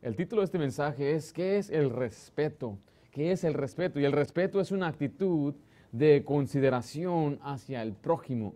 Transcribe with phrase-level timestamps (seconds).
[0.00, 2.78] El título de este mensaje es ¿Qué es el respeto?
[3.10, 3.98] ¿Qué es el respeto?
[3.98, 5.54] Y el respeto es una actitud
[5.90, 8.54] de consideración hacia el prójimo.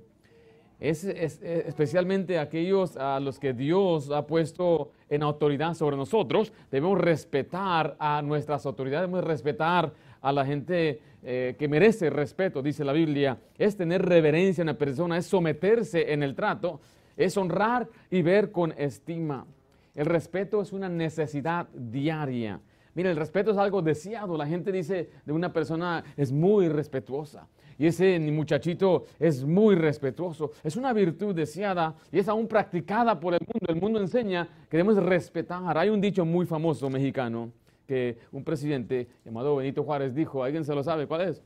[0.78, 6.52] Es, especialmente aquellos a los que Dios ha puesto en autoridad sobre nosotros.
[6.70, 12.84] Debemos respetar a nuestras autoridades, debemos respetar a la gente eh, que merece respeto, dice
[12.84, 13.36] la Biblia.
[13.58, 16.80] Es tener reverencia a una persona, es someterse en el trato,
[17.16, 19.44] es honrar y ver con estima.
[19.94, 22.60] El respeto es una necesidad diaria.
[22.94, 24.36] Mira, el respeto es algo deseado.
[24.36, 27.48] La gente dice de una persona es muy respetuosa.
[27.78, 30.52] Y ese muchachito es muy respetuoso.
[30.62, 33.66] Es una virtud deseada y es aún practicada por el mundo.
[33.72, 35.76] El mundo enseña que debemos respetar.
[35.76, 37.50] Hay un dicho muy famoso mexicano
[37.86, 40.44] que un presidente llamado Benito Juárez dijo.
[40.44, 41.06] ¿Alguien se lo sabe?
[41.06, 41.42] ¿Cuál es?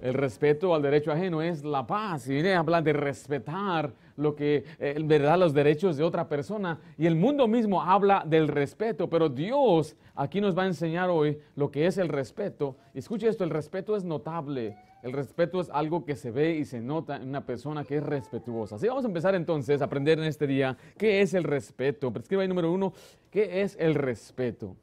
[0.00, 2.28] El respeto al derecho ajeno es la paz.
[2.28, 6.78] Y viene a hablar de respetar lo que, eh, verdad, los derechos de otra persona.
[6.98, 11.38] Y el mundo mismo habla del respeto, pero Dios aquí nos va a enseñar hoy
[11.56, 12.76] lo que es el respeto.
[12.94, 14.76] escuche esto, el respeto es notable.
[15.02, 18.02] El respeto es algo que se ve y se nota en una persona que es
[18.02, 18.76] respetuosa.
[18.76, 22.12] Así vamos a empezar entonces a aprender en este día qué es el respeto.
[22.12, 22.92] Prescriba ahí número uno,
[23.30, 24.76] ¿qué es el respeto?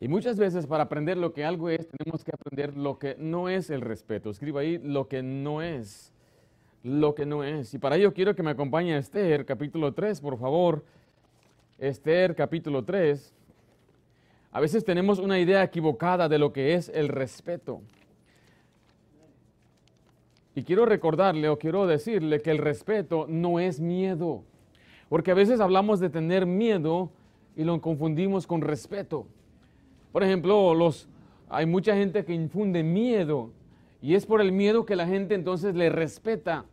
[0.00, 3.48] Y muchas veces para aprender lo que algo es, tenemos que aprender lo que no
[3.48, 4.30] es el respeto.
[4.30, 6.12] Escriba ahí lo que no es.
[6.86, 7.74] Lo que no es.
[7.74, 10.84] Y para ello quiero que me acompañe a Esther, capítulo 3, por favor.
[11.80, 13.34] Esther, capítulo 3.
[14.52, 17.80] A veces tenemos una idea equivocada de lo que es el respeto.
[20.54, 24.44] Y quiero recordarle o quiero decirle que el respeto no es miedo.
[25.08, 27.10] Porque a veces hablamos de tener miedo
[27.56, 29.26] y lo confundimos con respeto.
[30.12, 31.08] Por ejemplo, los,
[31.48, 33.50] hay mucha gente que infunde miedo
[34.00, 36.64] y es por el miedo que la gente entonces le respeta.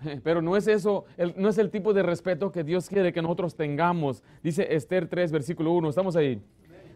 [0.22, 1.04] Pero no es eso,
[1.36, 4.22] no es el tipo de respeto que Dios quiere que nosotros tengamos.
[4.42, 6.40] Dice Esther 3, versículo 1, estamos ahí.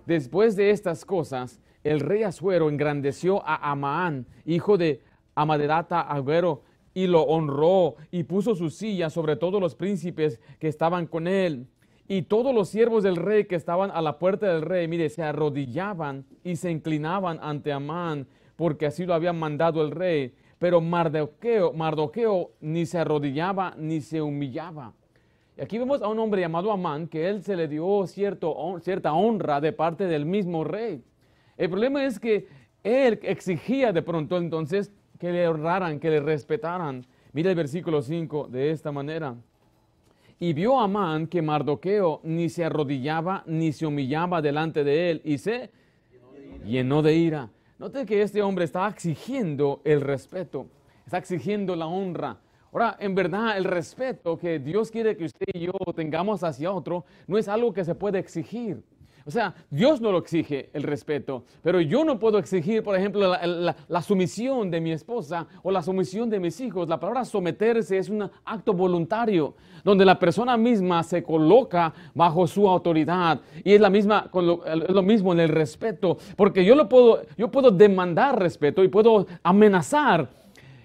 [0.07, 5.01] Después de estas cosas, el rey Asuero engrandeció a Amaán, hijo de
[5.35, 6.63] Amaderata Agüero,
[6.95, 11.67] y lo honró y puso su silla sobre todos los príncipes que estaban con él.
[12.07, 15.23] Y todos los siervos del rey que estaban a la puerta del rey, mire, se
[15.23, 20.35] arrodillaban y se inclinaban ante Amán, porque así lo había mandado el rey.
[20.59, 24.93] Pero Mardoqueo, Mardoqueo ni se arrodillaba ni se humillaba.
[25.57, 29.13] Y aquí vemos a un hombre llamado Amán, que él se le dio cierto, cierta
[29.13, 31.03] honra de parte del mismo rey.
[31.57, 32.49] El problema es que
[32.83, 37.07] él exigía de pronto entonces que le honraran, que le respetaran.
[37.33, 39.37] Mira el versículo 5 de esta manera.
[40.41, 45.39] Y vio Amán que Mardoqueo ni se arrodillaba ni se humillaba delante de él y
[45.39, 45.71] se
[46.65, 47.51] llenó de ira.
[47.77, 50.69] Note que este hombre está exigiendo el respeto,
[51.05, 52.39] está exigiendo la honra.
[52.73, 57.05] Ahora, en verdad, el respeto que Dios quiere que usted y yo tengamos hacia otro
[57.27, 58.81] no es algo que se puede exigir.
[59.27, 63.35] O sea, Dios no lo exige el respeto, pero yo no puedo exigir, por ejemplo,
[63.89, 66.89] la, sumisión de mi esposa o la sumisión de mis hijos.
[66.91, 72.69] La palabra someterse es un acto voluntario, donde la persona misma se coloca bajo su
[72.69, 73.41] autoridad.
[73.65, 77.71] Y es, la misma, lo, mismo en el respeto, porque yo, lo puedo, yo puedo
[77.71, 80.29] demandar respeto y puedo amenazar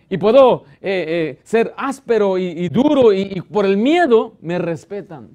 [0.09, 5.29] y puedo eh, eh, ser áspero y, duro y por el miedo me respetan.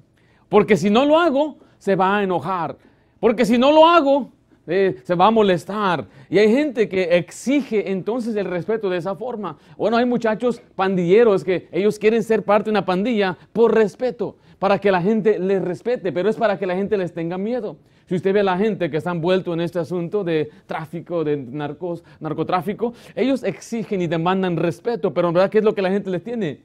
[0.49, 2.77] Porque si no lo hago, se va a enojar.
[3.25, 4.29] Porque si no lo hago,
[4.67, 6.05] eh, se va a molestar.
[6.29, 9.57] Y hay gente que exige entonces el respeto de esa forma.
[9.77, 14.77] Bueno, hay muchachos pandilleros que ellos quieren ser parte de una pandilla por respeto, para
[14.77, 17.77] que la gente les respete, pero es para que la gente les tenga miedo.
[18.05, 21.35] Si usted ve a la gente que está envuelto en este asunto de tráfico, de
[21.35, 25.89] narcos, narcotráfico, ellos exigen y demandan respeto, pero en verdad, ¿qué es lo que la
[25.89, 26.59] gente les tiene?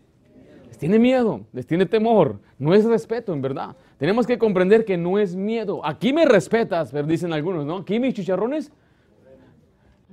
[0.68, 2.38] Les tiene miedo, les tiene temor.
[2.58, 3.74] No es respeto, en verdad.
[4.00, 5.84] Tenemos que comprender que no es miedo.
[5.84, 7.76] Aquí me respetas, dicen algunos, ¿no?
[7.76, 8.72] Aquí mis chicharrones.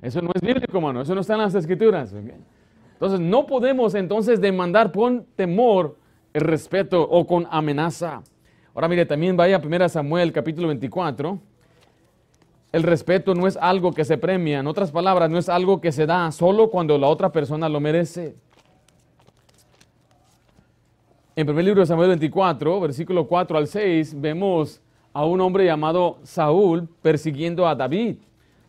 [0.01, 1.01] Eso no es bíblico, mano.
[1.01, 2.13] Eso no está en las escrituras.
[2.13, 5.95] Entonces, no podemos entonces demandar con temor
[6.33, 8.23] el respeto o con amenaza.
[8.75, 11.39] Ahora, mire, también vaya a 1 Samuel, capítulo 24.
[12.73, 14.59] El respeto no es algo que se premia.
[14.59, 17.79] En otras palabras, no es algo que se da solo cuando la otra persona lo
[17.79, 18.35] merece.
[21.37, 24.81] En primer libro de Samuel 24, versículo 4 al 6, vemos
[25.13, 28.15] a un hombre llamado Saúl persiguiendo a David.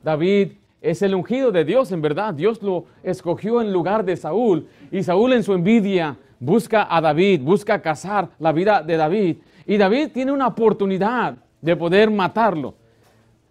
[0.04, 0.48] David
[0.82, 2.34] es el ungido de Dios, en verdad.
[2.34, 4.66] Dios lo escogió en lugar de Saúl.
[4.92, 9.36] Y Saúl en su envidia busca a David, busca cazar la vida de David.
[9.64, 12.74] Y David tiene una oportunidad de poder matarlo.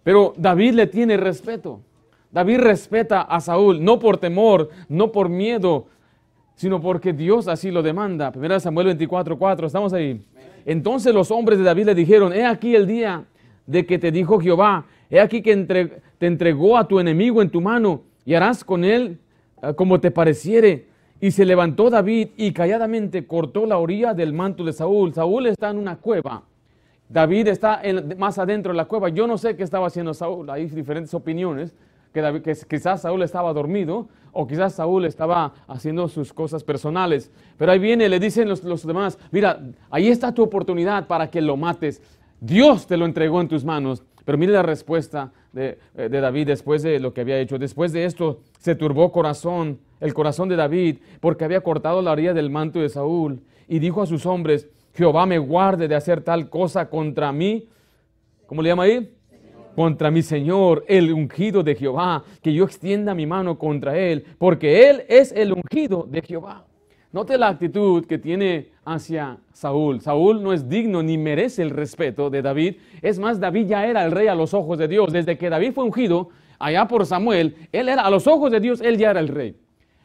[0.04, 1.81] Pero David le tiene respeto.
[2.31, 5.88] David respeta a Saúl, no por temor, no por miedo,
[6.57, 8.31] sino porque Dios así lo demanda.
[8.31, 10.19] Primera Samuel 24, 4, estamos ahí.
[10.65, 13.24] Entonces los hombres de David le dijeron, he aquí el día
[13.68, 15.56] de que te dijo Jehová, he aquí que
[16.18, 19.19] te entregó a tu enemigo en tu mano y harás con él
[19.62, 20.88] eh, como te pareciere.
[21.21, 25.13] Y se levantó David y calladamente cortó la orilla del manto de Saúl.
[25.13, 26.44] Saúl está en una cueva.
[27.07, 27.81] David está
[28.18, 29.09] más adentro de la cueva.
[29.09, 30.50] Yo no sé qué estaba haciendo Saúl.
[30.50, 31.74] Hay diferentes opiniones.
[32.13, 34.07] Que, que, quizás Saúl estaba dormido
[34.39, 37.31] o quizás Saúl estaba haciendo sus cosas personales.
[37.57, 41.42] Pero ahí viene, le dicen los, los demás, mira, ahí está tu oportunidad para que
[41.42, 42.04] lo mates.
[42.39, 44.04] Dios te lo entregó en tus manos.
[44.25, 47.57] Pero mire la respuesta de, eh, de, David después de lo que había hecho.
[47.57, 52.36] Después de esto se turbó corazón, el corazón de David, porque había cortado la orilla
[52.36, 53.42] del manto de Saúl.
[53.68, 57.69] Y dijo a sus hombres, Jehová me guarde de hacer tal cosa contra mí.
[58.45, 59.17] ¿Cómo le llama ahí?
[59.78, 64.90] Contra mi Señor, el ungido de Jehová, que yo extienda mi mano contra él, porque
[64.90, 66.66] él es el ungido de Jehová.
[67.12, 70.02] Note la actitud que tiene hacia Saúl.
[70.02, 72.78] Saúl no es digno ni merece el respeto de David.
[73.04, 75.14] Es más, David ya era el rey a los ojos de Dios.
[75.14, 78.82] Desde que David fue ungido, allá por Samuel, él era a los ojos de Dios,
[78.82, 79.56] él ya era el rey.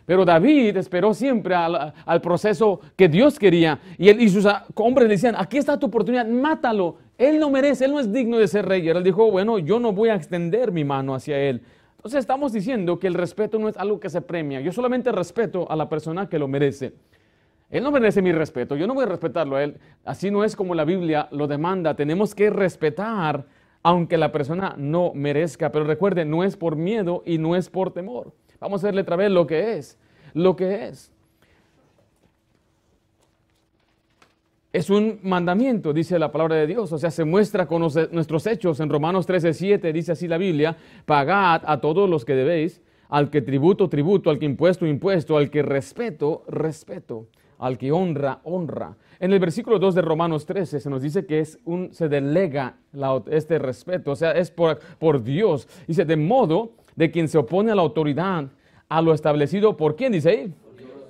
[0.05, 3.81] Pero David esperó siempre al, proceso que Dios quería.
[3.97, 6.99] Y, él, y sus hombres le decían, aquí está tu oportunidad, mátalo.
[7.23, 8.85] Él no merece, él no es digno de ser rey.
[8.85, 11.63] Y él dijo, bueno, yo no voy a extender mi mano hacia él.
[11.97, 14.61] Entonces estamos diciendo que el respeto no es algo que se premia.
[14.61, 16.95] Yo solamente respeto a la persona que lo merece.
[17.71, 19.77] Él no merece mi respeto, yo no voy a respetarlo a él.
[20.05, 21.95] Así no es como la Biblia lo demanda.
[21.95, 23.47] Tenemos que respetar
[23.85, 25.71] aunque la persona no merezca.
[25.71, 28.33] Pero recuerde, no es por miedo y no es por temor.
[28.59, 29.97] Vamos a verle otra vez lo que es.
[30.35, 31.13] Lo que es.
[34.73, 36.91] Es un mandamiento, dice la palabra de Dios.
[36.93, 38.81] O sea, se muestra con nuestros hechos.
[38.81, 42.81] En Romanos 13, 7 dice así la Biblia, pagad a todos los que debéis,
[43.11, 47.27] al que tributo, tributo, al que impuesto, impuesto, al que respeto, respeto,
[47.59, 48.97] al que honra, honra.
[49.21, 52.79] En el versículo 2 de Romanos 13 se nos dice que es un, se delega
[53.31, 55.69] este respeto, o sea, es por, por Dios.
[55.87, 58.47] Dice, de modo de quien se opone a la autoridad,
[58.89, 60.55] a lo establecido por quién, dice ahí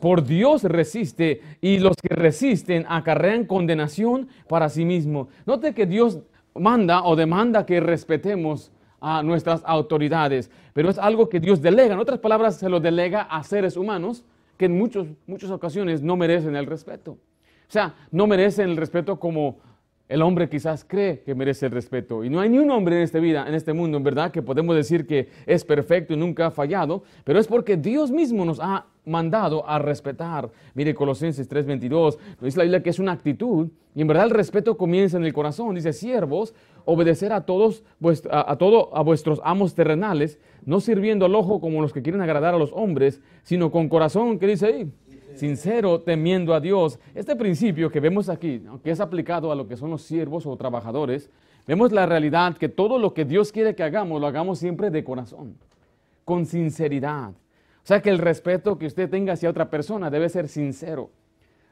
[0.03, 5.29] por Dios resiste y los que resisten acarrean condenación para sí mismo.
[5.47, 6.19] Note que Dios
[6.57, 11.95] manda o demanda que respetemos a nuestras autoridades, pero es algo que Dios delega.
[11.95, 14.25] En otras palabras, se lo delega a seres humanos
[14.57, 17.13] que en muchos, muchas ocasiones no merecen el respeto.
[17.13, 17.19] O
[17.69, 19.61] sea, no merecen el respeto como
[20.09, 22.25] el hombre quizás cree que merece el respeto.
[22.25, 24.43] Y no hay ni un hombre en esta vida, en este mundo, en verdad, que
[24.43, 28.59] podemos decir que es perfecto y nunca ha fallado, pero es porque Dios mismo nos
[28.59, 30.51] ha mandado a respetar.
[30.75, 34.77] Mire Colosenses 3:22, dice la Biblia que es una actitud y en verdad el respeto
[34.77, 35.75] comienza en el corazón.
[35.75, 36.55] Dice, siervos,
[36.85, 37.85] obedecer a todos,
[38.31, 42.23] a, a, todo, a vuestros amos terrenales, no sirviendo al ojo como los que quieren
[42.23, 44.91] agradar a los hombres, sino con corazón, ¿qué dice ahí?
[45.35, 46.99] sincero, temiendo a Dios.
[47.15, 50.57] Este principio que vemos aquí, aunque es aplicado a lo que son los siervos o
[50.57, 51.31] trabajadores,
[51.67, 55.05] vemos la realidad que todo lo que Dios quiere que hagamos, lo hagamos siempre de
[55.05, 55.57] corazón,
[56.25, 57.33] con sinceridad.
[57.83, 61.11] O sea que el respeto que usted tenga hacia otra persona debe ser sincero.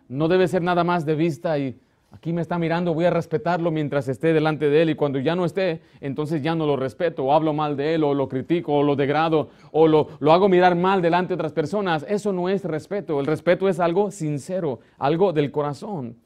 [0.08, 1.78] No debe ser nada más de vista y
[2.12, 5.36] Aquí me está mirando, voy a respetarlo mientras esté delante de él y cuando ya
[5.36, 8.74] no esté, entonces ya no lo respeto o hablo mal de él o lo critico
[8.74, 12.04] o lo degrado o lo, lo hago mirar mal delante de otras personas.
[12.08, 13.20] Eso no es respeto.
[13.20, 16.16] El respeto es algo sincero, algo del corazón.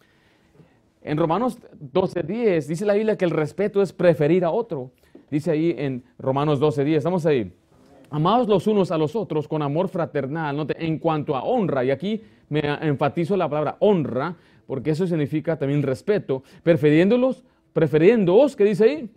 [1.02, 1.58] En Romanos
[1.92, 4.90] 12.10 dice la Biblia que el respeto es preferir a otro.
[5.30, 7.52] Dice ahí en Romanos 12.10, estamos ahí.
[8.14, 12.22] Amados los unos a los otros con amor fraternal, en cuanto a honra, y aquí
[12.48, 14.36] me enfatizo la palabra honra,
[14.68, 17.42] porque eso significa también respeto, prefiriéndolos,
[17.72, 19.10] prefiriéndoos, ¿qué dice ahí?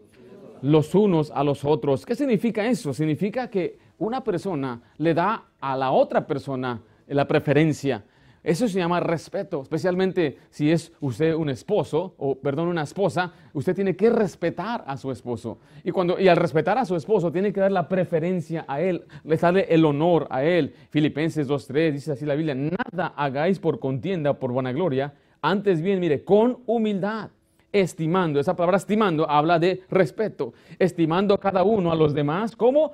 [0.63, 2.07] Los unos a los otros.
[2.07, 2.91] ¿Qué significa eso?
[2.91, 8.03] Significa que una persona le da a la otra persona la preferencia.
[8.43, 13.75] Eso se llama respeto, especialmente si es usted un esposo, o perdón, una esposa, usted
[13.75, 15.57] tiene que respetar a su esposo.
[15.83, 19.03] Y, cuando, y al respetar a su esposo, tiene que dar la preferencia a él,
[19.23, 20.73] le darle el honor a él.
[20.89, 26.23] Filipenses 2.3 dice así la Biblia, nada hagáis por contienda, por vanagloria, antes bien, mire,
[26.23, 27.29] con humildad,
[27.71, 32.93] estimando, esa palabra estimando habla de respeto, estimando a cada uno a los demás como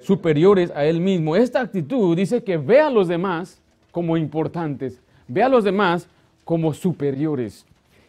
[0.00, 1.36] superiores a él mismo.
[1.36, 3.62] Esta actitud dice que ve a los demás
[3.94, 6.08] como importantes, ve a los demás
[6.44, 7.64] como superiores.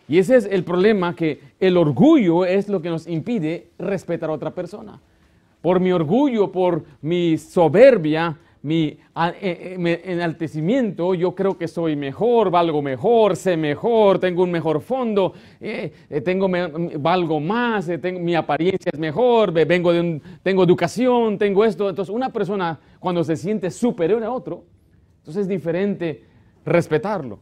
[0.08, 4.34] Y ese es el problema, que el orgullo es lo que nos impide respetar a
[4.34, 5.00] otra persona.
[5.62, 8.98] Por mi orgullo, por mi soberbia, mi eh,
[9.78, 15.34] eh, enaltecimiento, yo creo que soy mejor, valgo mejor, sé mejor, tengo un mejor fondo,
[15.62, 15.92] eh,
[16.26, 16.50] tengo
[16.98, 19.92] valgo más, tengo, mi apariencia es mejor, vengo
[20.42, 21.92] tengo educación, tengo esto.
[21.92, 24.64] Entonces, una persona cuando se siente superior a otro,
[25.26, 26.24] entonces es diferente
[26.64, 27.40] respetarlo.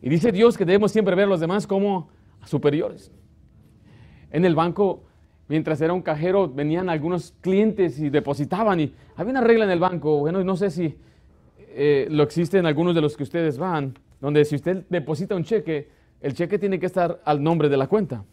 [0.00, 2.10] Y dice Dios que debemos siempre ver a los demás como
[2.44, 3.10] superiores.
[4.30, 5.02] En el banco,
[5.48, 8.78] mientras era un cajero, venían algunos clientes y depositaban.
[8.78, 10.94] Y había una regla en el banco, bueno, no sé si
[11.70, 15.42] eh, lo existe en algunos de los que ustedes van, donde si usted deposita un
[15.42, 15.88] cheque,
[16.20, 18.24] el cheque tiene que estar al nombre de la cuenta.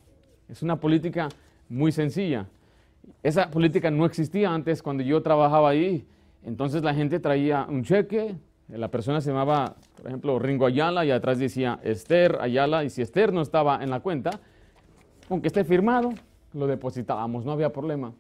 [0.48, 1.28] Es una política
[1.70, 2.46] muy sencilla.
[3.24, 6.06] Esa política no existía antes cuando yo trabajaba ahí.
[6.44, 8.36] Entonces la gente traía un cheque,
[8.68, 13.02] la persona se llamaba, por ejemplo, Ringo Ayala y atrás decía Esther Ayala y si
[13.02, 14.40] Esther no estaba en la cuenta,
[15.30, 16.14] aunque esté firmado,
[16.54, 18.14] lo depositábamos, no había problema.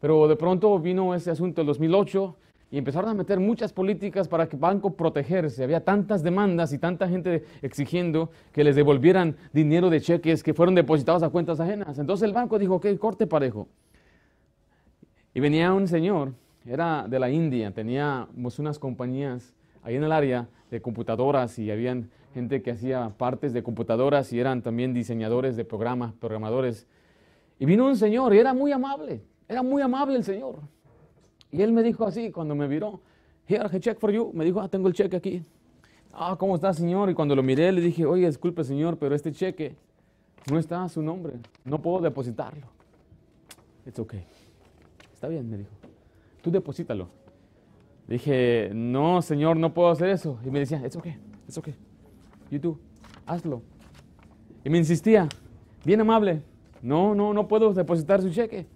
[0.00, 2.36] Pero de pronto vino ese asunto en 2008
[2.70, 5.62] y empezaron a meter muchas políticas para que banco protegerse.
[5.62, 10.74] Había tantas demandas y tanta gente exigiendo que les devolvieran dinero de cheques que fueron
[10.74, 11.98] depositados a cuentas ajenas.
[11.98, 13.68] Entonces el banco dijo, ok, corte parejo.
[15.34, 16.32] Y venía un señor,
[16.66, 22.10] era de la India, teníamos unas compañías ahí en el área de computadoras y habían
[22.32, 26.88] gente que hacía partes de computadoras y eran también diseñadores de programas, programadores.
[27.60, 30.56] Y vino un señor y era muy amable, era muy amable el señor.
[31.52, 33.00] Y él me dijo así cuando me viró,
[33.46, 34.32] here, a check for you.
[34.34, 35.42] Me dijo, ah, tengo el cheque aquí.
[36.12, 37.10] Ah, ¿cómo está, señor?
[37.10, 39.76] Y cuando lo miré le dije, oye, disculpe, señor, pero este cheque
[40.50, 41.34] no está a su nombre.
[41.64, 42.66] No puedo depositarlo.
[43.86, 44.24] It's okay.
[45.12, 45.70] Está bien, me dijo.
[46.42, 47.08] Tú deposítalo.
[48.08, 50.38] Dije, no, señor, no puedo hacer eso.
[50.44, 51.74] Y me decía, it's okay, it's okay.
[52.50, 52.78] You do,
[53.26, 53.62] hazlo.
[54.64, 55.28] Y me insistía,
[55.84, 56.42] bien amable,
[56.82, 58.66] no, no, no puedo depositar su cheque.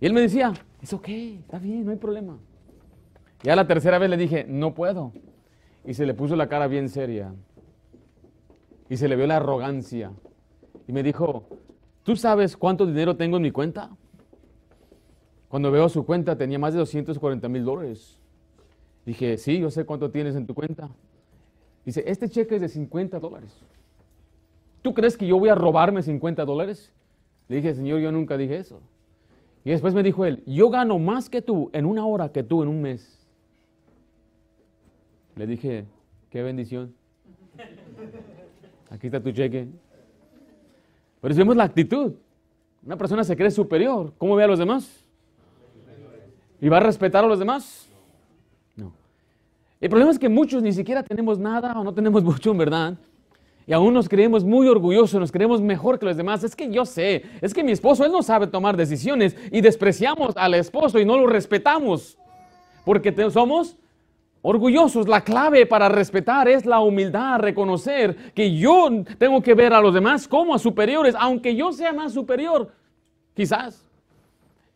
[0.00, 2.38] Y él me decía, es ok, está bien, no hay problema.
[3.42, 5.12] Ya la tercera vez le dije, no puedo.
[5.84, 7.34] Y se le puso la cara bien seria.
[8.90, 10.12] Y se le vio la arrogancia.
[10.86, 11.48] Y me dijo,
[12.02, 13.90] ¿tú sabes cuánto dinero tengo en mi cuenta?
[15.48, 18.17] Cuando veo su cuenta tenía más de 240 mil dólares.
[19.08, 20.90] Dije, sí, yo sé cuánto tienes en tu cuenta.
[21.86, 23.58] Dice, este cheque es de 50 dólares.
[24.82, 26.92] ¿Tú crees que yo voy a robarme 50 dólares?
[27.48, 28.82] Le dije, Señor, yo nunca dije eso.
[29.64, 32.62] Y después me dijo él, yo gano más que tú en una hora que tú
[32.62, 33.26] en un mes.
[35.36, 35.86] Le dije,
[36.28, 36.94] qué bendición.
[38.90, 39.68] Aquí está tu cheque.
[41.22, 42.12] Pero si vemos la actitud,
[42.84, 45.02] una persona se cree superior, ¿cómo ve a los demás?
[46.60, 47.87] ¿Y va a respetar a los demás?
[49.80, 52.96] El problema es que muchos ni siquiera tenemos nada o no tenemos mucho, ¿verdad?
[53.66, 56.42] Y aún nos creemos muy orgullosos, nos creemos mejor que los demás.
[56.42, 60.34] Es que yo sé, es que mi esposo, él no sabe tomar decisiones y despreciamos
[60.36, 62.16] al esposo y no lo respetamos.
[62.86, 63.76] Porque somos
[64.40, 65.06] orgullosos.
[65.06, 69.92] La clave para respetar es la humildad, reconocer que yo tengo que ver a los
[69.92, 72.72] demás como a superiores, aunque yo sea más superior,
[73.34, 73.87] quizás.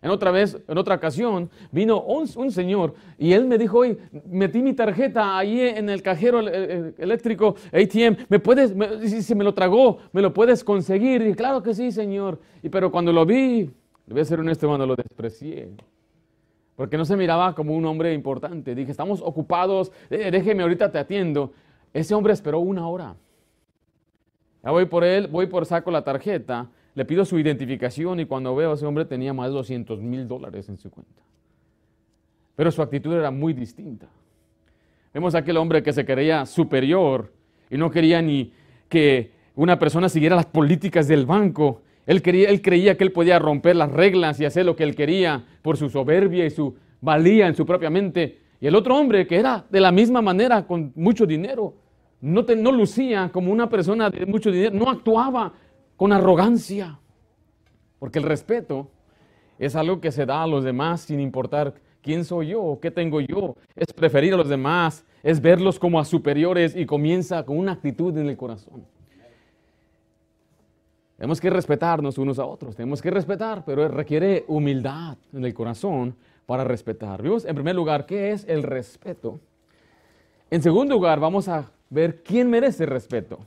[0.03, 4.61] En otra vez, en otra ocasión, vino un, señor y él me dijo, oye, metí
[4.61, 8.75] mi tarjeta ahí en el cajero eléctrico ATM, ¿me puedes,
[9.25, 11.23] si, me lo tragó, me lo puedes conseguir?
[11.23, 12.41] Y claro que sí, señor.
[12.65, 13.71] Y pero cuando lo vi,
[14.09, 15.71] voy a ser honesto, cuando lo desprecié.
[16.75, 18.75] Porque no se miraba como un hombre importante.
[18.75, 21.53] Dije, estamos ocupados, eh, déjeme, ahorita te atiendo.
[21.95, 23.15] Ese hombre esperó una hora.
[24.65, 28.55] Ya voy por él, voy por saco la tarjeta le pido su identificación y cuando
[28.55, 31.23] veo a ese hombre tenía más de 200 mil dólares en su cuenta.
[32.55, 34.09] Pero su actitud era muy distinta.
[35.15, 37.33] Vemos a aquel hombre que se creía superior
[37.71, 38.53] y no quería ni
[38.89, 41.83] que una persona siguiera las políticas del banco.
[42.07, 44.95] Él, quería, él creía que él podía romper las reglas y hacer lo que él
[44.95, 48.39] quería por su soberbia y su valía en su propia mente.
[48.61, 51.75] Y el otro hombre, que era de la misma manera, con mucho dinero,
[52.21, 55.53] no, no lucía como una persona de mucho dinero, no actuaba
[56.03, 56.99] con arrogancia.
[58.01, 58.91] Porque el respeto
[59.57, 63.21] es algo que se da a los demás sin importar quién soy yo qué tengo
[63.21, 63.55] yo.
[63.77, 68.19] Es preferir a los demás, es verlos como a superiores y comienza con una actitud
[68.19, 68.85] en el corazón.
[71.19, 76.17] Tenemos que respetarnos unos a otros, tenemos que respetar, pero requiere humildad en el corazón
[76.47, 77.23] para respetar.
[77.23, 79.39] Vimos en primer lugar qué es el respeto.
[80.51, 83.47] En segundo lugar, vamos a ver quién merece respeto.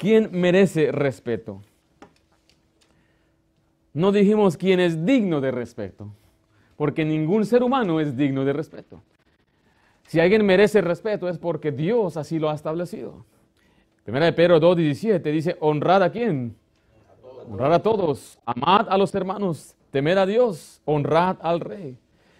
[0.00, 1.60] ¿Quién merece respeto?
[3.92, 6.08] No dijimos quién es digno de respeto,
[6.76, 9.02] porque ningún ser humano es digno de respeto.
[10.06, 13.26] Si alguien merece respeto es porque Dios así lo ha establecido.
[14.02, 16.56] Primera de Pedro 2.17 dice, honrad a quién?
[17.50, 21.98] Honrad a todos, amad a los hermanos, temed a Dios, honrad al rey.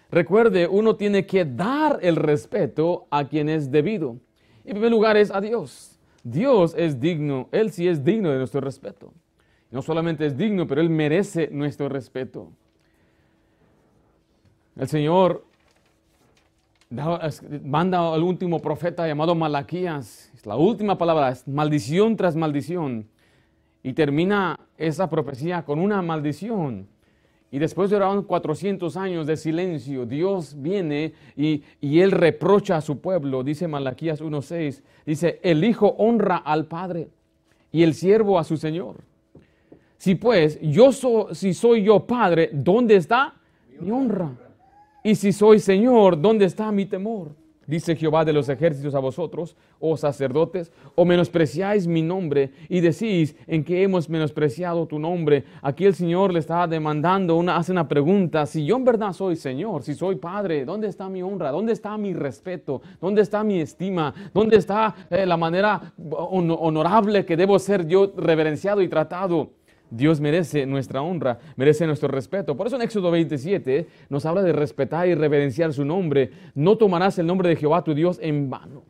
[0.09, 4.17] Recuerde, uno tiene que dar el respeto a quien es debido.
[4.65, 5.90] En primer lugar es a Dios.
[6.23, 9.13] Dios es digno, Él sí es digno de nuestro respeto.
[9.71, 12.51] No solamente es digno, pero Él merece nuestro respeto.
[14.75, 15.45] El Señor
[17.63, 20.31] manda al último profeta llamado Malaquías.
[20.43, 23.07] La última palabra es maldición tras maldición.
[23.83, 26.87] Y termina esa profecía con una maldición.
[27.51, 32.99] Y después de 400 años de silencio, Dios viene y, y, Él reprocha a su
[32.99, 37.09] pueblo, dice Malaquías 1.6, dice, el Hijo honra al Padre
[37.69, 39.01] y el siervo a su Señor.
[39.97, 40.91] Si pues yo
[41.33, 43.35] si soy yo Padre, ¿dónde está
[43.79, 44.31] mi honra?
[45.03, 47.40] Y si soy Señor, ¿dónde está mi temor?
[47.67, 53.35] Dice Jehová de los ejércitos a vosotros, oh sacerdotes, o menospreciáis mi nombre y decís
[53.45, 55.45] en que hemos menospreciado tu nombre.
[55.61, 59.35] Aquí el Señor le está demandando, una, hace una pregunta, si yo en verdad soy
[59.35, 61.51] Señor, si soy Padre, ¿dónde está mi honra?
[61.51, 62.81] ¿Dónde está mi respeto?
[62.99, 64.13] ¿Dónde está mi estima?
[64.33, 69.51] ¿Dónde está eh, la manera honorable que debo ser yo reverenciado y tratado?
[69.91, 72.55] Dios merece nuestra honra, merece nuestro respeto.
[72.55, 76.31] Por eso en Éxodo 27 nos habla de respetar y reverenciar su nombre.
[76.55, 78.83] No tomarás el nombre de Jehová tu Dios en vano,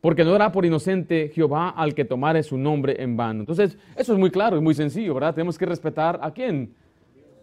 [0.00, 3.40] porque no hará por inocente Jehová al que tomare su nombre en vano.
[3.40, 5.34] Entonces, eso es muy claro y muy sencillo, ¿verdad?
[5.34, 6.72] Tenemos que respetar a quién?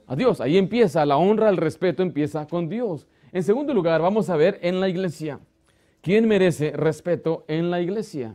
[0.08, 0.40] A Dios.
[0.40, 3.06] Ahí empieza la honra, el respeto empieza con Dios.
[3.34, 5.40] En segundo lugar, vamos a ver en la iglesia.
[6.02, 8.34] ¿Quién merece respeto en la iglesia?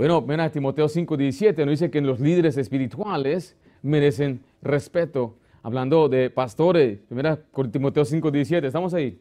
[0.00, 5.34] Bueno, ven a Timoteo 5:17, nos dice que los líderes espirituales merecen respeto.
[5.62, 7.38] Hablando de pastores, mira
[7.70, 9.20] Timoteo 5:17, estamos ahí.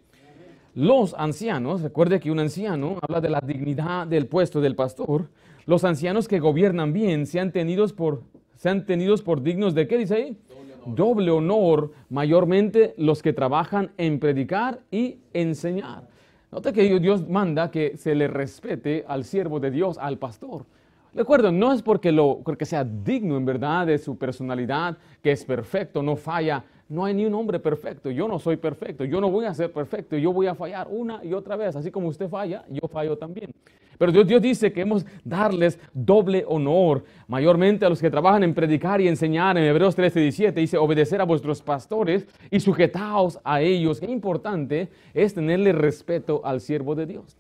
[0.76, 5.28] Los ancianos, recuerde que un anciano habla de la dignidad del puesto del pastor.
[5.66, 8.24] Los ancianos que gobiernan bien sean tenidos por,
[8.56, 10.38] sean tenidos por dignos de qué dice ahí?
[10.86, 16.08] Doble honor, mayormente los que trabajan en predicar y enseñar.
[16.52, 20.66] Nota que Dios manda que se le respete al siervo de Dios, al pastor.
[21.14, 25.46] Recuerdo, no es porque, lo, porque sea digno en verdad de su personalidad, que es
[25.46, 26.64] perfecto, no falla.
[26.88, 28.10] No hay ni un hombre perfecto.
[28.10, 29.06] Yo no soy perfecto.
[29.06, 30.18] Yo no voy a ser perfecto.
[30.18, 31.76] Yo voy a fallar una y otra vez.
[31.76, 33.52] Así como usted falla, yo fallo también.
[34.00, 39.02] Pero Dios, dice que hemos darles doble honor, mayormente a los que trabajan en predicar
[39.02, 39.58] y enseñar.
[39.58, 44.00] En Hebreos 13, 17 dice, obedecer a vuestros pastores y sujetaos a ellos.
[44.00, 47.38] Qué importante es tenerle respeto al siervo de Dios.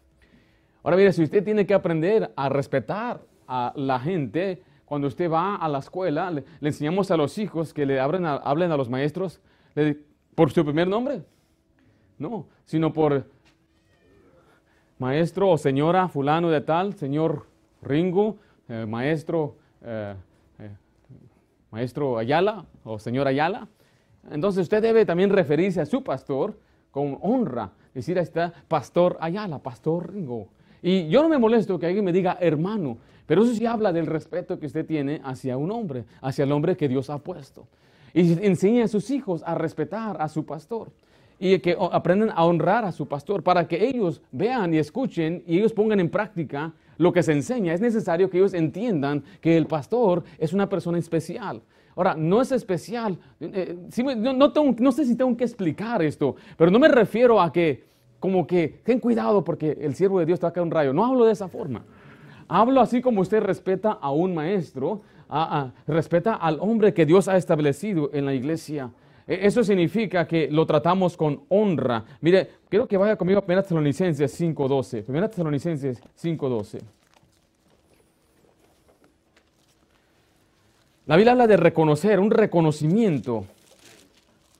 [0.83, 5.55] Ahora mire, si usted tiene que aprender a respetar a la gente, cuando usted va
[5.55, 9.39] a la escuela, le, enseñamos a los hijos que le hablen a los maestros
[10.36, 11.21] por su primer nombre.
[12.17, 13.25] No, sino por
[14.99, 17.47] maestro o señora fulano de tal, señor
[17.81, 20.13] Ringo, eh, maestro, eh,
[20.59, 20.69] eh,
[21.71, 23.67] maestro Ayala o señor Ayala.
[24.29, 26.59] Entonces usted debe también referirse a su pastor
[26.91, 27.71] con honra.
[27.93, 30.49] Decir, ahí está pastor Ayala, pastor Ringo.
[30.81, 34.05] Y yo no me molesto que alguien me diga hermano, pero eso sí habla del
[34.05, 37.67] respeto que usted tiene hacia un hombre, hacia el hombre que Dios ha puesto.
[38.13, 40.91] Y enseña a sus hijos a respetar a su pastor
[41.39, 45.58] y que aprendan a honrar a su pastor para que ellos vean y escuchen y
[45.58, 47.73] ellos pongan en práctica lo que se enseña.
[47.73, 51.62] Es necesario que ellos entiendan que el pastor es una persona especial.
[51.95, 56.80] Ahora, no es especial, eh, no, no, sé si tengo que explicar esto, pero no
[56.80, 57.84] me refiero a que,
[58.19, 60.93] como que, ten cuidado porque el siervo de Dios te va a caer un rayo.
[60.93, 61.84] No hablo de esa forma.
[62.47, 65.02] Hablo así como usted respeta a un maestro,
[65.88, 68.91] respeta al hombre que Dios ha establecido en la iglesia.
[69.29, 72.03] E, eso significa que lo tratamos con honra.
[72.21, 75.05] Mire, quiero que vaya conmigo a 1 Tesalonicenses 5.12.
[75.07, 76.79] 1 Tesalonicenses 5.12.
[81.05, 83.45] La Biblia habla de reconocer, un reconocimiento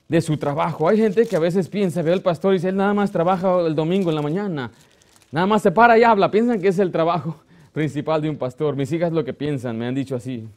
[0.08, 0.88] de su trabajo.
[0.88, 3.60] Hay gente que a veces piensa, ve al pastor y dice, él nada más trabaja
[3.60, 4.70] el domingo en la mañana.
[5.32, 6.30] Nada más se para y habla.
[6.30, 8.76] Piensan que es el trabajo principal de un pastor.
[8.76, 10.48] Mis hijas lo que piensan, me han dicho así.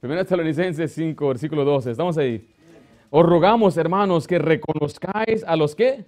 [0.00, 1.90] Primera Tesalonicenses 5, versículo 12.
[1.90, 2.48] Estamos ahí.
[3.10, 6.06] Os rogamos, hermanos, que reconozcáis a los que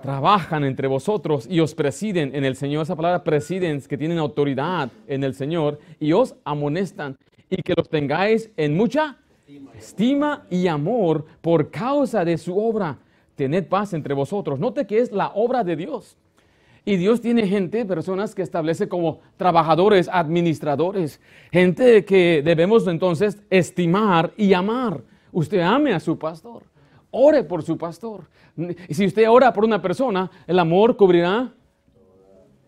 [0.00, 2.84] trabajan entre vosotros y os presiden en el Señor.
[2.84, 7.18] Esa palabra presiden, que tienen autoridad en el Señor y os amonestan
[7.50, 9.18] y que los tengáis en mucha
[9.76, 12.96] estima y amor por causa de su obra.
[13.34, 14.58] Tened paz entre vosotros.
[14.58, 16.16] Note que es la obra de Dios.
[16.88, 21.20] Y Dios tiene gente, personas que establece como trabajadores, administradores,
[21.50, 25.02] gente que debemos entonces estimar y amar.
[25.32, 26.62] Usted ame a su pastor,
[27.10, 28.28] ore por su pastor.
[28.88, 31.52] Y si usted ora por una persona, el amor cubrirá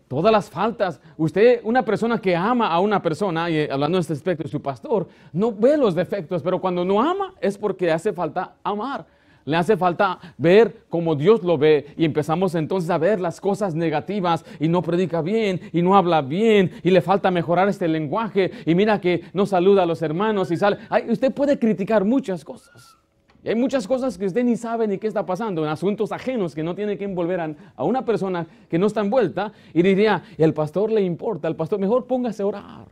[0.09, 0.99] todas las faltas.
[1.15, 4.61] Usted, una persona que ama a una persona, y hablando en este aspecto de su
[4.61, 9.05] pastor, no ve los defectos, pero cuando no ama es porque hace falta amar.
[9.49, 13.73] Le hace falta ver como Dios lo ve y empezamos entonces a ver las cosas
[13.73, 18.51] negativas y no predica bien y no habla bien y le falta mejorar este lenguaje
[18.67, 20.77] y mira que no saluda a los hermanos y sale.
[21.09, 22.95] usted puede criticar muchas cosas.
[23.43, 26.53] Y hay muchas cosas que usted ni sabe ni qué está pasando, en asuntos ajenos
[26.53, 29.51] que no tiene que envolver a, una persona que no está envuelta.
[29.73, 32.85] Y diría, el pastor le importa, el pastor, mejor póngase a orar.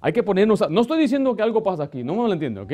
[0.00, 2.62] Hay que ponernos, a, no estoy diciendo que algo pasa aquí, no me lo entiendo,
[2.62, 2.72] ¿ok?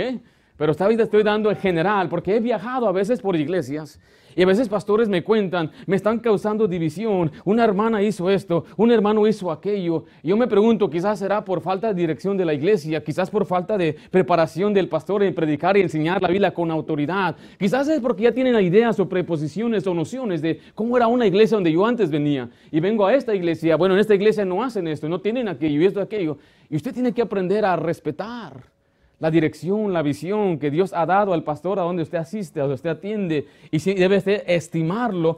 [0.61, 3.99] Pero esta vida estoy dando en general, porque he viajado a veces por iglesias
[4.37, 8.93] y a veces pastores me cuentan, me están causando división, una hermana hizo esto, un
[8.93, 10.05] hermano hizo aquello.
[10.23, 13.79] Yo me pregunto, quizás será por falta de dirección de la iglesia, quizás por falta
[13.79, 17.37] de preparación del pastor en predicar y enseñar la Biblia con autoridad.
[17.59, 21.57] Quizás es porque ya tienen ideas o preposiciones o nociones de cómo era una iglesia
[21.57, 22.51] donde yo antes venía.
[22.71, 25.81] Y vengo a esta iglesia, bueno, en esta iglesia no hacen esto, no tienen aquello
[25.81, 26.37] y esto, aquello.
[26.69, 28.79] Y usted tiene que aprender a respetar
[29.21, 32.63] la dirección, la visión que Dios ha dado al pastor a donde usted asiste, a
[32.63, 33.47] donde usted atiende.
[33.71, 35.37] Y si debe estimarlo,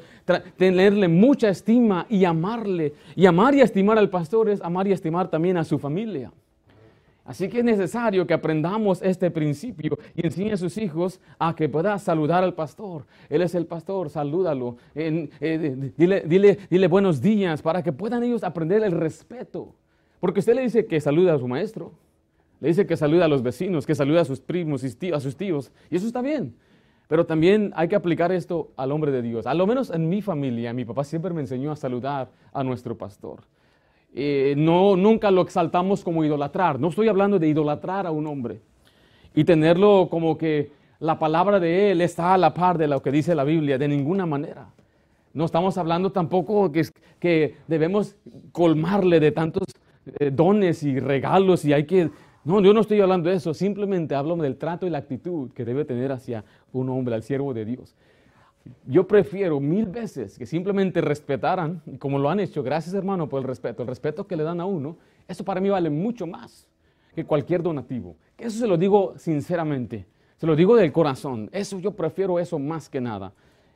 [0.57, 2.95] tenerle mucha estima y amarle.
[3.17, 6.33] Y amar y estimar al pastor es amar y estimar también a su familia.
[7.25, 11.69] Así que es necesario que aprendamos este principio y enseñe a sus hijos a que
[11.69, 13.05] pueda saludar al pastor.
[13.29, 14.77] Él es el pastor, salúdalo.
[14.95, 19.75] Eh, dile, dile, dile buenos días para que puedan ellos aprender el respeto.
[20.21, 21.93] Porque usted le dice que saluda a su maestro.
[22.63, 25.73] Le dice que saluda a los vecinos, que saluda a sus primos, a sus tíos.
[25.91, 26.55] Y eso está bien.
[27.09, 29.49] Pero también hay que aplicar esto al hombre de Dios.
[29.49, 32.97] A lo menos en mi familia, mi papá siempre me enseñó a saludar a nuestro
[32.97, 33.41] pastor.
[34.15, 36.79] Eh, no, nunca lo exaltamos como idolatrar.
[36.79, 38.61] No estoy hablando de idolatrar a un hombre
[39.35, 40.71] y tenerlo como que
[41.01, 43.89] la palabra de él está a la par de lo que dice la Biblia, de
[43.89, 44.69] ninguna manera.
[45.35, 46.87] No estamos hablando tampoco que,
[47.19, 48.15] que debemos
[48.53, 49.65] colmarle de tantos
[50.21, 52.11] eh, dones y regalos y hay que
[52.45, 55.65] no, yo no estoy hablando de eso, simplemente hablo del trato y la actitud que
[55.65, 57.95] debe tener hacia un hombre, al siervo de Dios.
[58.87, 63.49] Yo prefiero mil veces que simplemente respetaran, como lo han hecho, gracias hermano por el
[63.49, 66.69] respeto, el respeto que le dan a uno, eso para mí vale mucho más
[67.15, 68.17] que cualquier donativo.
[68.39, 72.89] Eso se lo digo sinceramente, se lo digo del corazón, eso yo prefiero eso más
[72.89, 73.33] que nada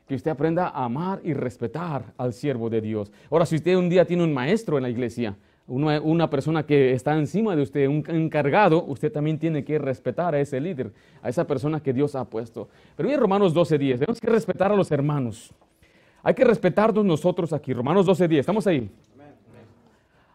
[0.07, 3.13] que usted aprenda a amar y respetar al siervo de Dios.
[3.31, 5.37] Ahora, si usted un día tiene un maestro en la iglesia,
[5.69, 10.41] una, persona que está encima de usted, un encargado, usted también tiene que respetar a
[10.41, 12.69] ese líder, a esa persona que Dios ha puesto.
[12.97, 15.53] Pero en Romanos 12.10, tenemos que respetar a los hermanos.
[16.23, 17.73] Hay que respetarnos nosotros aquí.
[17.73, 18.89] Romanos 12.10, ¿estamos ahí?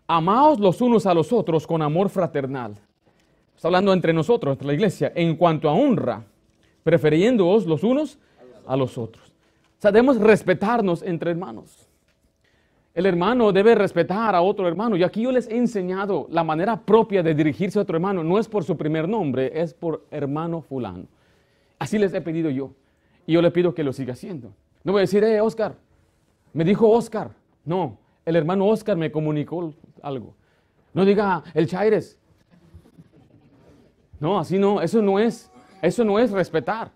[0.07, 2.75] Amaos los unos a los otros con amor fraternal.
[3.55, 6.23] Está hablando entre nosotros, entre la iglesia, en cuanto a honra,
[6.83, 8.17] prefiriéndoos los unos
[8.67, 9.29] a los otros.
[9.29, 11.87] O sea, debemos respetarnos entre hermanos.
[12.93, 14.97] El hermano debe respetar a otro hermano.
[14.97, 18.23] Y aquí yo les he enseñado la manera propia de dirigirse a otro hermano.
[18.23, 21.05] No es por su primer nombre, es por hermano fulano.
[21.79, 22.71] Así les he pedido yo.
[23.25, 24.53] Y yo le pido que lo siga haciendo.
[24.83, 25.75] No voy a decir, eh, Oscar,
[26.53, 27.31] me dijo Oscar.
[27.63, 30.33] No, el hermano Oscar me comunicó algo.
[30.93, 32.17] No diga el Chaires.
[34.19, 35.49] No, así no, eso no es,
[35.81, 36.91] eso no es respetar.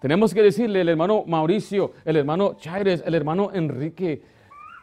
[0.00, 4.22] Tenemos que decirle el hermano Mauricio, el hermano Chaires, el hermano Enrique,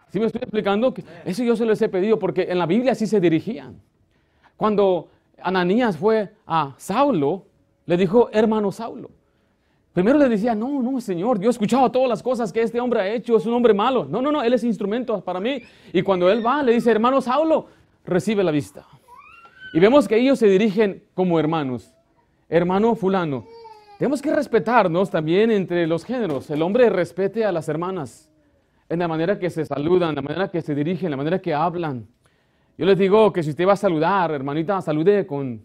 [0.10, 0.94] ¿Sí me estoy explicando?
[1.24, 3.80] Eso yo se les he pedido porque en la Biblia así se dirigían.
[4.58, 5.10] Cuando
[5.42, 7.46] Ananías fue a Saulo,
[7.86, 9.12] le dijo, hermano Saulo.
[9.94, 13.02] Primero le decía, no, no, Señor, yo he escuchado todas las cosas que este hombre
[13.02, 14.06] ha hecho, es un hombre malo.
[14.06, 15.62] No, no, no, él es instrumento para mí.
[15.94, 17.68] Y cuando él va, le dice, hermano Saulo,
[18.06, 18.86] recibe la vista.
[19.74, 21.94] Y vemos que ellos se dirigen como hermanos.
[22.48, 23.46] Hermano fulano.
[24.00, 26.50] Tenemos que respetarnos también entre los géneros.
[26.50, 28.29] El hombre respete a las hermanas
[28.90, 31.40] en la manera que se saludan, en la manera que se dirigen, en la manera
[31.40, 32.08] que hablan.
[32.78, 35.64] Yo les digo que si usted va a saludar, hermanita, salude con,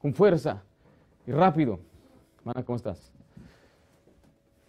[0.00, 0.62] con fuerza
[1.26, 1.80] y rápido.
[2.38, 3.12] Hermana, ¿cómo estás?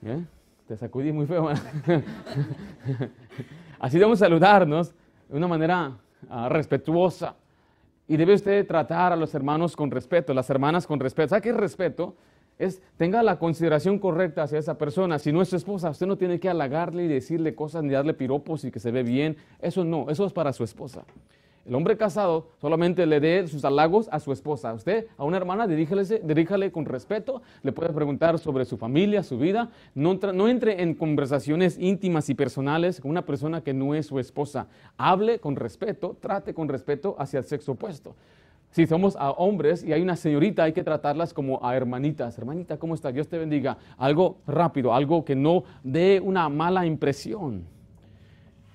[0.04, 0.24] ¿Eh?
[0.68, 1.50] Te sacudí muy feo.
[3.80, 4.94] Así debemos saludarnos
[5.30, 5.96] de una manera
[6.30, 7.36] ah, respetuosa.
[8.08, 11.30] Y debe usted tratar a los hermanos con respeto, las hermanas con respeto.
[11.30, 12.16] ¿Sabe qué es respeto?
[12.98, 15.20] Tenga la consideración correcta hacia esa persona.
[15.20, 18.14] Si no es su esposa, usted no tiene que halagarle y decirle cosas ni darle
[18.14, 19.38] piropos y que se ve bien.
[19.60, 21.04] Eso no, eso es para su esposa.
[21.66, 24.74] El hombre casado solamente le dé sus halagos a su esposa.
[24.74, 29.70] Usted, a una hermana, diríjale, con respeto, le puede preguntar sobre su familia, su vida.
[29.96, 34.20] No, no entre en conversaciones íntimas y personales con una persona que no es su
[34.20, 34.68] esposa.
[34.98, 38.14] Hable con respeto, trate con respeto hacia el sexo opuesto.
[38.74, 42.36] Si somos a hombres y hay una señorita, hay que tratarlas como a hermanitas.
[42.40, 43.12] Hermanita, ¿cómo está?
[43.12, 43.78] Dios te bendiga.
[44.00, 47.66] Algo rápido, algo que no dé una mala impresión.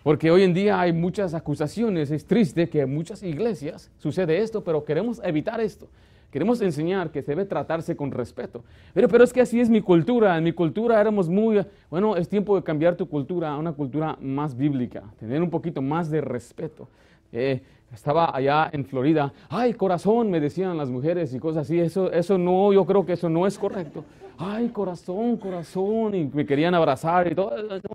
[0.04, 2.12] Porque hoy en día hay muchas acusaciones.
[2.12, 5.88] Es triste que en muchas iglesias sucede esto, pero queremos evitar esto.
[6.30, 8.62] Queremos enseñar que se debe tratarse con respeto.
[8.94, 10.38] Pero, pero es que así es mi cultura.
[10.38, 14.16] En mi cultura éramos muy, bueno, es tiempo de cambiar tu cultura a una cultura
[14.20, 16.88] más bíblica, tener un poquito más de respeto.
[17.32, 17.60] Eh,
[17.92, 21.80] estaba allá en Florida, ay, corazón, me decían las mujeres y cosas así.
[21.80, 24.04] Eso, eso no, yo creo que eso no es correcto.
[24.36, 27.50] Ay, corazón, corazón, y me querían abrazar y todo.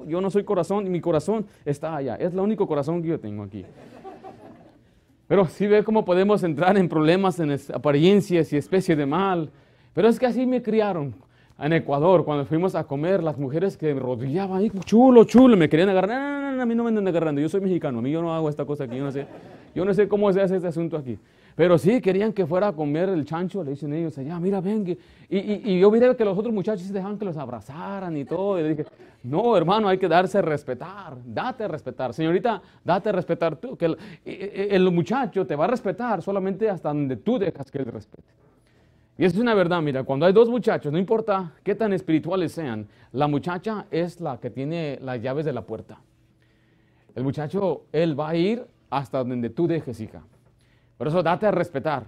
[0.05, 2.15] Yo no soy corazón, y mi corazón está allá.
[2.15, 3.65] Es el único corazón que yo tengo aquí.
[5.27, 9.51] Pero sí ve cómo podemos entrar en problemas, en apariencias y especie de mal.
[9.93, 11.15] Pero es que así me criaron
[11.59, 15.69] en Ecuador, cuando fuimos a comer, las mujeres que me rodeaban ahí, chulo, chulo, me
[15.69, 16.09] querían agarrar.
[16.09, 18.21] No, no, no, a mí no me andan agarrando, yo soy mexicano, a mí yo
[18.21, 19.27] no hago esta cosa aquí, yo no sé,
[19.75, 21.17] yo no sé cómo se hace este asunto aquí.
[21.55, 24.97] Pero sí, querían que fuera a comer el chancho, le dicen ellos allá, mira, ven.
[25.29, 28.59] Y, y, y, yo miré que los otros muchachos dejaban que los abrazaran y todo.
[28.59, 28.85] Y dije,
[29.21, 32.11] no, hermano, hay que darse a respetar, date a respetar.
[32.13, 36.89] Señorita, date a respetar tú, que el, el muchacho te va a respetar solamente hasta
[36.89, 38.23] donde tú dejas que él respete.
[39.17, 42.87] Y es una verdad, mira, cuando hay dos muchachos, no importa qué tan espirituales sean,
[43.11, 45.99] la muchacha es la que tiene las llaves de la puerta.
[47.13, 50.23] El muchacho, él va a ir hasta donde tú dejes, hija.
[50.97, 52.05] Por eso date a respetar.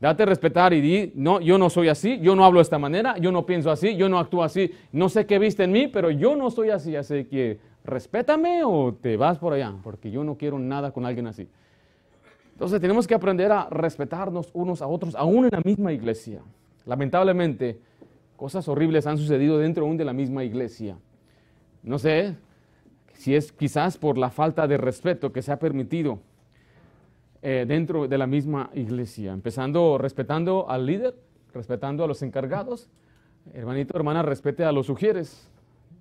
[0.00, 2.78] Date a respetar y di, no, yo no soy así, yo no hablo de esta
[2.78, 5.88] manera, yo no pienso así, yo no actúo así, no sé qué viste en mí,
[5.88, 10.22] pero yo no soy así, así que respétame o te vas por allá, porque yo
[10.22, 11.48] no quiero nada con alguien así.
[12.58, 16.42] Entonces tenemos que aprender a respetarnos unos a otros, aún en la misma iglesia.
[16.86, 17.78] Lamentablemente,
[18.36, 20.98] cosas horribles han sucedido dentro aún de la misma iglesia.
[21.84, 22.34] No sé
[23.12, 26.18] si es quizás por la falta de respeto que se ha permitido
[27.42, 31.14] eh, dentro de la misma iglesia, empezando respetando al líder,
[31.54, 32.90] respetando a los encargados.
[33.54, 35.48] Hermanito, hermana, respete a los sugieres.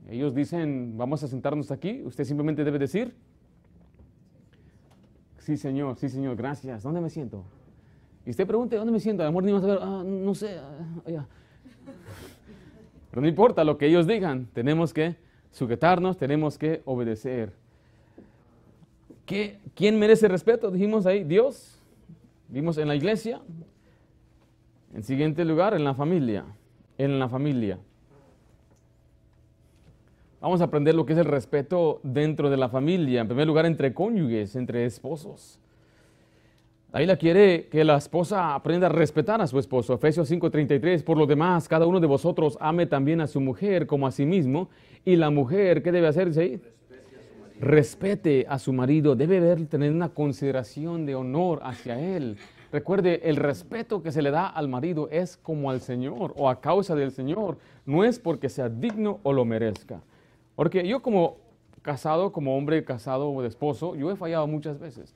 [0.09, 3.13] Ellos dicen, vamos a sentarnos aquí, usted simplemente debe decir,
[5.47, 7.45] sí señor, sí señor, gracias, ¿dónde me siento?
[8.25, 9.23] Y usted pregunte, ¿dónde me siento?
[9.23, 11.25] A lo ni a saber, ah, no sé, ah,
[13.09, 15.15] Pero no importa lo que ellos digan, tenemos que
[15.51, 17.53] sujetarnos, tenemos que obedecer.
[19.25, 20.69] ¿Quién merece respeto?
[20.69, 21.81] Dijimos ahí, Dios.
[22.49, 23.39] Vimos en la iglesia.
[24.93, 26.43] En siguiente lugar, en la familia.
[26.97, 27.79] En la familia.
[30.39, 33.21] Vamos a aprender lo que es el respeto dentro de la familia.
[33.21, 35.59] En primer lugar, entre cónyuges, entre esposos.
[36.91, 39.93] Ahí la quiere que la esposa aprenda a respetar a su esposo.
[39.93, 41.03] Efesios 5:33.
[41.03, 44.25] Por lo demás, cada uno de vosotros ame también a su mujer como a sí
[44.25, 44.69] mismo.
[45.03, 46.31] Y la mujer, ¿qué debe hacer?
[46.37, 46.61] ahí?
[47.59, 52.37] respete a su marido, debe tener una consideración de honor hacia él.
[52.71, 56.61] Recuerde, el respeto que se le da al marido es como al Señor o a
[56.61, 60.01] causa del Señor, no es porque sea digno o lo merezca.
[60.57, 61.37] Porque yo como
[61.83, 65.15] casado, como hombre casado o de esposo, yo he fallado muchas veces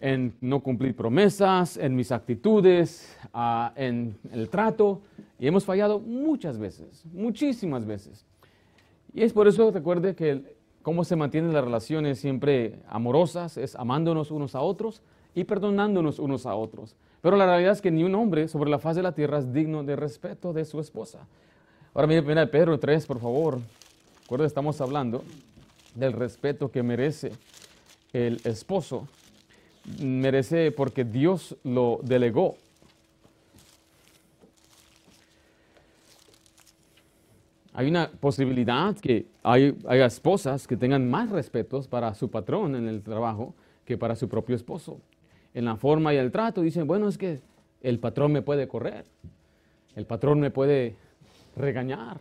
[0.00, 5.00] en no cumplir promesas, en mis actitudes, ah, en el trato,
[5.38, 8.26] y hemos fallado muchas veces, muchísimas veces.
[9.14, 14.30] Y es por eso, recuerde que cómo se mantienen las relaciones siempre amorosas, es amándonos
[14.30, 15.00] unos a otros
[15.34, 16.96] y perdonándonos unos a otros.
[17.22, 19.54] Pero la realidad es que ni un hombre sobre la faz de la tierra es
[19.54, 21.26] digno de respeto de su esposa.
[21.94, 23.58] Ahora mire, de Pedro 3, por favor.
[24.30, 25.24] Estamos hablando
[25.94, 27.32] del respeto que merece
[28.12, 29.08] el esposo.
[30.00, 32.56] Merece porque Dios lo delegó
[37.78, 39.72] hay una posibilidad que hay,
[40.04, 44.56] esposas que tengan más respetos para su patrón en el trabajo que para su propio
[44.56, 45.00] esposo.
[45.54, 47.38] En la forma y el trato dicen, bueno, es que
[47.80, 49.04] el patrón me puede correr,
[49.94, 50.96] el patrón me puede
[51.54, 52.18] regañar,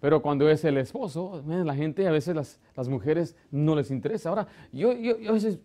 [0.00, 2.34] pero cuando es el esposo, la gente, a veces
[2.76, 4.28] las, mujeres no les interesa.
[4.28, 5.58] Ahora, yo, yo, yo a veces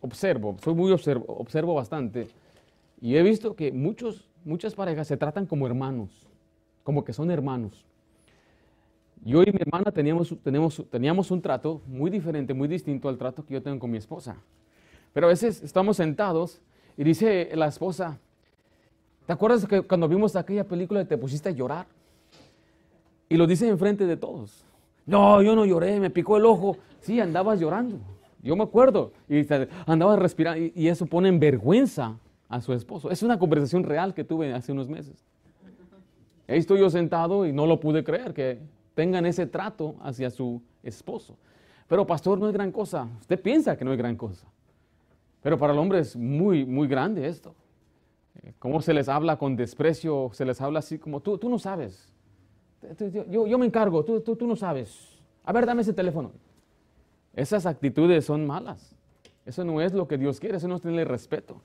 [0.00, 2.28] observo, soy muy observo, observo bastante,
[3.00, 6.10] y he visto que muchos, muchas parejas se tratan como hermanos,
[6.82, 7.84] como que son hermanos.
[9.24, 13.44] Yo y mi hermana teníamos, teníamos, teníamos un trato muy diferente, muy distinto al trato
[13.44, 14.36] que yo tengo con mi esposa.
[15.12, 16.60] Pero a veces estamos sentados
[16.96, 18.18] y dice la esposa,
[19.26, 21.86] ¿te acuerdas que cuando vimos aquella película te pusiste a llorar?
[23.28, 24.64] Y lo dice enfrente de todos.
[25.06, 26.76] No, yo no lloré, me picó el ojo.
[27.00, 27.98] Sí, andabas llorando.
[28.42, 29.12] Yo me acuerdo.
[29.28, 29.46] Y
[29.86, 30.60] andabas respirando.
[30.60, 33.10] Y, y eso pone en vergüenza a su esposo.
[33.10, 35.24] Es una conversación real que tuve hace unos meses.
[36.46, 38.58] Ahí estoy yo sentado y no lo pude creer que
[38.94, 41.36] tengan ese trato hacia su esposo.
[41.86, 43.06] Pero pastor, no es gran cosa.
[43.20, 44.46] Usted piensa que no es gran cosa.
[45.42, 47.54] Pero para el hombre es muy, muy grande esto.
[48.42, 51.58] Eh, cómo se les habla con desprecio, se les habla así como, tú, tú no
[51.58, 52.12] sabes.
[53.30, 55.18] Yo, yo me encargo, tú, no sabes.
[55.44, 56.32] A ver, dame ese teléfono.
[57.34, 58.94] Esas actitudes son malas.
[59.44, 61.60] Eso no es lo que Dios quiere, eso no es tenerle respeto.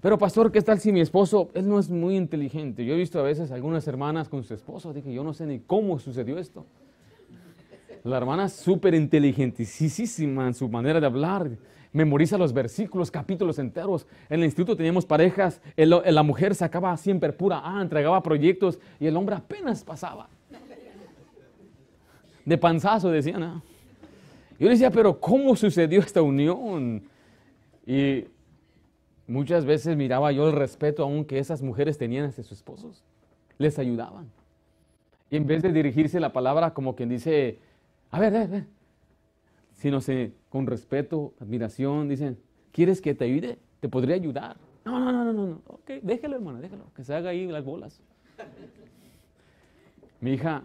[0.00, 2.84] Pero pastor, ¿qué tal si mi esposo, él no es muy inteligente?
[2.84, 5.60] Yo he visto a veces algunas hermanas con su esposo, dije, yo no sé ni
[5.60, 6.64] cómo sucedió esto.
[8.02, 11.50] La hermana es súper inteligentísima en su manera de hablar,
[11.92, 14.06] memoriza los versículos, capítulos enteros.
[14.30, 19.16] En el instituto teníamos parejas, la mujer sacaba siempre pura A, entregaba proyectos y el
[19.16, 20.30] hombre apenas pasaba.
[22.44, 23.40] De panzazo decían.
[23.40, 23.62] ¿no?
[24.58, 27.02] Yo decía, pero ¿cómo sucedió esta unión?
[27.86, 28.24] Y
[29.26, 33.02] muchas veces miraba yo el respeto aún que esas mujeres tenían hacia sus esposos.
[33.58, 34.30] Les ayudaban.
[35.30, 37.58] Y en vez de dirigirse la palabra como quien dice,
[38.10, 38.64] a ver, a ver, a ver,
[39.74, 42.36] sino se, con respeto, admiración, dicen,
[42.72, 43.58] ¿quieres que te ayude?
[43.80, 44.56] ¿Te podría ayudar?
[44.84, 48.00] No, no, no, no, no, ok, déjalo hermano, déjalo, que se haga ahí las bolas.
[50.20, 50.64] Mi hija,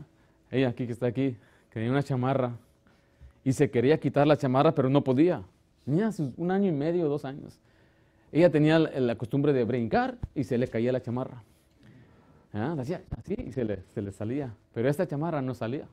[0.51, 1.38] ella aquí que está aquí,
[1.75, 2.53] tenía una chamarra
[3.43, 5.43] y se quería quitar la chamarra, pero no podía.
[5.83, 7.59] Tenía un año y medio, dos años.
[8.31, 11.43] Ella tenía la, costumbre de brincar y se le caía la chamarra.
[12.53, 12.77] ¿Ah?
[12.79, 14.55] Hacía así y se le, se le salía.
[14.73, 15.85] Pero esta chamarra no salía.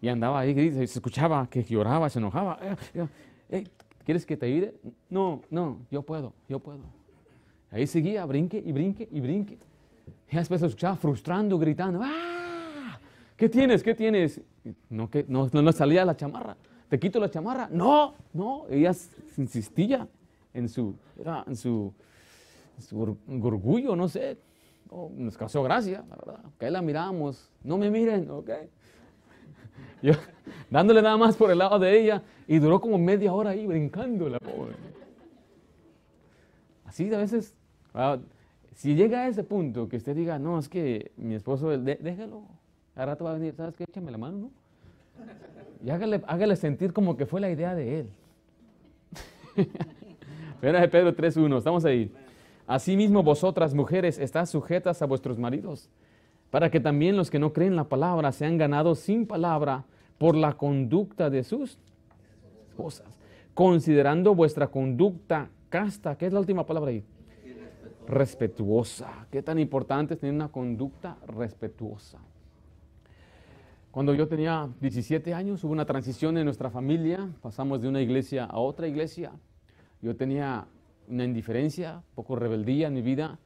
[0.00, 2.58] Y andaba ahí, y se escuchaba que lloraba, se enojaba.
[3.48, 3.68] Eh,
[4.04, 4.74] ¿Quieres que te ayude?
[5.08, 6.80] No, no, yo puedo, yo puedo.
[7.70, 9.56] Ahí seguía, brinque y brinque y brinque.
[10.32, 12.00] Y después se escuchaba frustrando, gritando.
[12.02, 12.33] ¡Ah!
[13.36, 13.82] ¿Qué tienes?
[13.82, 14.40] ¿Qué tienes?
[14.88, 16.56] No, que, no, no, salía la chamarra.
[16.88, 17.68] ¿Te quito la chamarra?
[17.70, 18.66] No, no.
[18.70, 18.92] Ella
[19.36, 20.06] insistía
[20.52, 20.94] en su,
[21.46, 21.92] en su,
[22.78, 24.38] su orgullo, no sé.
[25.16, 26.44] Nos causó gracia, la verdad.
[26.58, 27.50] Que la miramos.
[27.64, 28.50] No me miren, ok.
[30.02, 30.12] Yo,
[30.70, 34.28] dándole nada más por el lado de ella y duró como media hora ahí brincando
[34.28, 34.74] la pobre.
[36.84, 37.56] Así a veces,
[37.92, 38.18] ah,
[38.76, 42.44] si llega a ese punto que usted diga, no, es que mi esposo, déjelo,
[42.94, 43.84] ahora rato va a venir, ¿sabes qué?
[43.84, 44.50] Échame la mano, ¿no?
[45.84, 48.10] Y hágale, hágale sentir como que fue la idea de él.
[50.62, 52.10] Mira de Pedro 3.1, estamos ahí.
[52.66, 55.90] Asimismo vosotras, mujeres, estás sujetas a vuestros maridos,
[56.50, 59.84] para que también los que no creen la palabra sean ganados sin palabra
[60.16, 61.78] por la conducta de sus
[62.68, 63.20] esposas,
[63.52, 66.16] considerando vuestra conducta casta.
[66.16, 67.04] ¿Qué es la última palabra ahí?
[68.08, 69.26] Respetuosa.
[69.30, 72.18] ¿Qué tan importante es tener una conducta respetuosa?
[73.94, 78.44] Cuando yo tenía 17 años hubo una transición en nuestra familia, pasamos de una iglesia
[78.44, 79.30] a otra iglesia.
[80.02, 80.66] Yo tenía
[81.06, 83.38] una indiferencia, poco rebeldía en mi vida,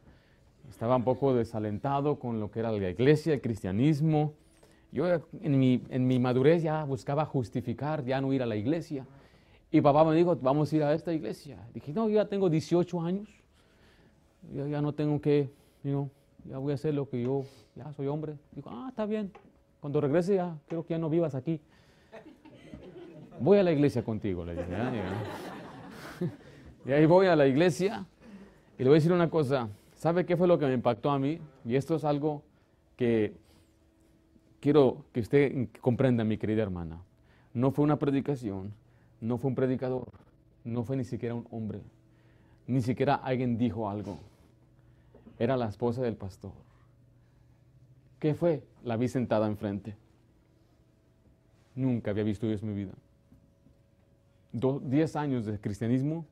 [0.71, 4.33] estaba un poco desalentado con lo que era la iglesia, el cristianismo.
[4.91, 5.05] Yo
[5.43, 9.05] en mi, en mi madurez ya buscaba justificar, ya no ir a la iglesia.
[9.71, 11.59] Y papá me dijo, vamos a ir a esta iglesia.
[11.75, 13.29] Dije, no, yo ya tengo 18 años,
[14.55, 15.51] yo ya no tengo que,
[15.85, 16.09] you
[16.47, 17.45] ya voy a hacer lo que yo,
[17.77, 18.39] ya soy hombre.
[18.53, 19.31] Dijo, ah, está bien,
[19.89, 21.63] cuando regrese ya, creo que ya no vivas aquí.
[23.41, 24.69] Voy a la iglesia contigo, le dije.
[26.85, 28.05] y ahí voy a la iglesia
[28.79, 29.71] y le voy a decir una cosa.
[29.95, 31.41] ¿Sabe qué fue lo que me impactó a mí?
[31.65, 32.43] Y esto es algo
[32.97, 33.33] que
[34.61, 37.01] quiero que usted comprenda, mi querida hermana.
[37.55, 38.75] No fue una predicación,
[39.23, 40.11] no fue un predicador,
[40.65, 41.81] no fue ni siquiera un hombre,
[42.67, 44.19] ni siquiera alguien dijo algo.
[45.39, 46.68] Era la esposa del pastor.
[48.19, 48.63] ¿Qué fue?
[48.85, 49.95] La vi sentada enfrente.
[51.75, 52.93] Nunca había visto eso en mi vida.
[54.83, 56.27] diez años de cristianismo,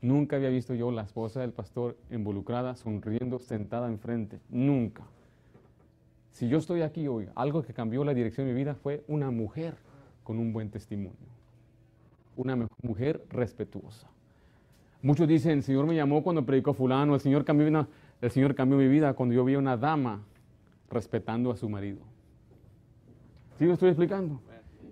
[0.00, 4.40] nunca había visto yo la esposa del pastor involucrada, sonriendo, sentada enfrente.
[4.48, 5.02] Nunca.
[6.32, 9.30] Si yo estoy aquí hoy, algo que cambió la dirección de mi vida fue una
[9.30, 9.76] mujer
[10.24, 11.28] con un buen testimonio.
[12.36, 14.08] Una mujer respetuosa.
[15.02, 17.86] Muchos dicen, el Señor me llamó cuando predicó fulano, el Señor cambió,
[18.22, 20.22] el Señor cambió mi vida cuando yo vi a una dama
[20.90, 22.00] respetando a su marido.
[23.58, 24.40] ¿Sí lo estoy explicando?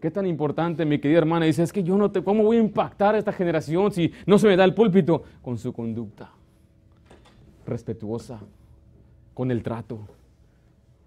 [0.01, 1.47] ¿Qué tan importante, mi querida hermana?
[1.47, 4.39] Dice, es que yo no te, ¿cómo voy a impactar a esta generación si no
[4.39, 5.25] se me da el púlpito?
[5.43, 6.31] Con su conducta
[7.69, 8.41] respetuosa,
[9.35, 10.01] con el trato.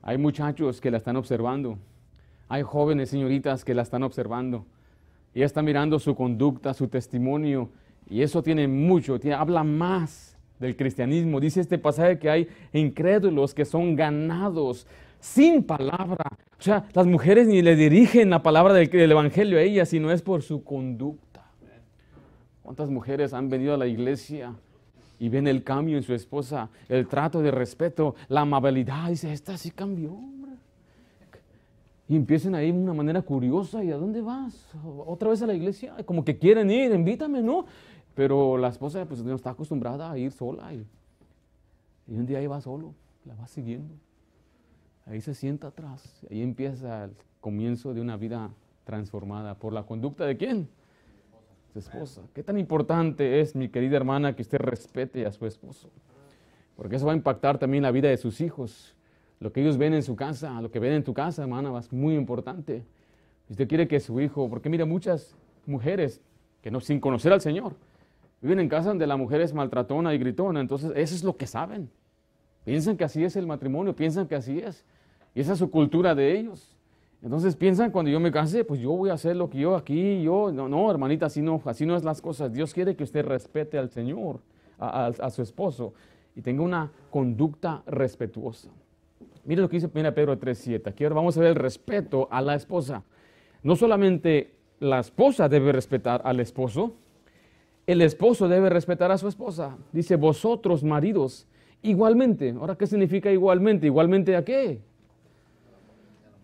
[0.01, 1.77] Hay muchachos que la están observando.
[2.47, 4.65] Hay jóvenes, señoritas, que la están observando.
[5.33, 7.69] Y está mirando su conducta, su testimonio.
[8.09, 11.39] Y eso tiene mucho, tiene, habla más del cristianismo.
[11.41, 14.87] Dice este pasaje que hay incrédulos que son ganados
[15.19, 16.23] sin palabra.
[16.57, 20.21] O sea, las mujeres ni le dirigen la palabra del, Evangelio a ellas, sino es
[20.21, 21.43] por su conducta.
[22.61, 24.53] ¿Cuántas mujeres han venido a la iglesia
[25.19, 29.09] y ven el cambio en su esposa, el trato de respeto, la amabilidad?
[29.09, 30.51] Dice, esta sí cambió, hombre.
[32.07, 34.67] Y empiezan ahí de una manera curiosa, ¿y a dónde vas?
[35.05, 35.95] ¿Otra vez a la iglesia?
[36.05, 37.65] Como que quieren ir, invítame, ¿no?
[38.15, 40.85] Pero la esposa pues no está acostumbrada a ir sola y,
[42.07, 42.93] un día va solo,
[43.25, 43.93] la va siguiendo.
[45.05, 48.51] Ahí se sienta atrás, ahí empieza el comienzo de una vida
[48.83, 50.69] transformada por la conducta de quién?
[51.71, 52.21] su esposa.
[52.33, 55.89] ¿Qué tan importante es, mi querida hermana, que usted respete a su esposo?
[56.75, 58.95] Porque eso va a impactar también la vida de sus hijos.
[59.39, 61.91] Lo que ellos ven en su casa, lo que ven en tu casa, hermana, es
[61.91, 62.83] muy importante.
[63.49, 65.35] usted quiere que su hijo, porque mira, muchas
[65.65, 66.21] mujeres
[66.61, 67.75] que no, sin conocer al Señor,
[68.41, 71.47] viven en casa donde la mujer es maltratona y gritona, entonces eso es lo que
[71.47, 71.89] saben.
[72.63, 74.85] Piensan que así es el matrimonio, piensan que así es.
[75.33, 76.75] Y esa es su cultura de ellos.
[77.21, 80.23] Entonces piensan cuando yo me case, pues yo voy a hacer lo que yo aquí,
[80.23, 82.51] yo, no, no, hermanita, así no, así no es las cosas.
[82.51, 84.39] Dios quiere que usted respete al Señor,
[84.79, 85.93] a, su esposo,
[86.35, 88.69] y tenga una conducta respetuosa.
[89.45, 90.87] Mire lo que dice 1 Pedro 3.7.
[90.87, 93.03] Aquí ahora vamos a ver el respeto a la esposa.
[93.61, 96.95] No solamente la esposa debe respetar al esposo,
[97.91, 99.77] el esposo debe respetar a su esposa.
[99.91, 101.47] Dice, vosotros maridos,
[101.81, 102.51] igualmente.
[102.51, 103.87] Ahora, ¿qué significa igualmente?
[103.87, 104.81] ¿Igualmente a qué?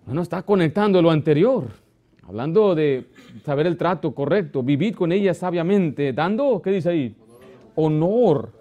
[0.05, 1.65] Bueno, está conectando lo anterior,
[2.23, 3.07] hablando de
[3.43, 7.15] saber el trato correcto, vivir con ella sabiamente, dando, ¿qué dice ahí?
[7.75, 8.51] Honor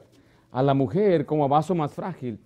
[0.53, 2.39] a la mujer como vaso más frágil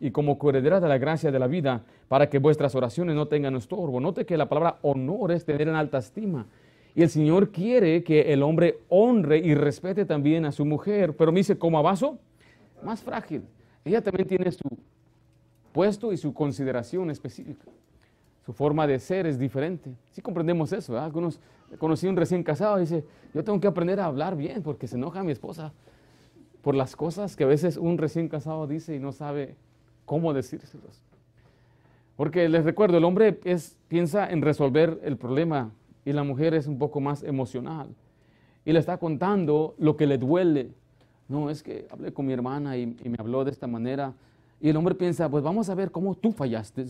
[0.00, 3.56] y como coheredera de la gracia de la vida, para que vuestras oraciones no tengan
[3.56, 4.00] estorbo.
[4.00, 6.46] Note que la palabra honor es tener en alta estima.
[6.98, 11.30] Y el Señor quiere que el hombre honre y respete también a su mujer, pero
[11.30, 12.18] me dice como a vaso
[12.82, 13.44] más frágil.
[13.84, 14.68] Ella también tiene su
[15.72, 17.70] puesto y su consideración específica
[18.48, 19.94] su forma de ser es diferente.
[20.10, 21.04] Sí comprendemos eso, ¿verdad?
[21.04, 21.38] Algunos,
[21.76, 24.96] conocí un recién casado y dice, yo tengo que aprender a hablar bien porque se
[24.96, 25.74] enoja mi esposa
[26.62, 29.54] por las cosas que a veces un recién casado dice y no sabe
[30.06, 31.04] cómo decírselos.
[32.16, 33.38] Porque les recuerdo, el hombre
[33.86, 35.70] piensa en resolver el problema
[36.08, 37.94] y la mujer es un poco más emocional.
[38.64, 40.70] Y le está contando lo que le duele.
[41.28, 44.14] No, es que hablé con mi hermana y, y me habló de esta manera.
[44.58, 46.86] Y el hombre piensa, pues vamos a ver cómo tú fallaste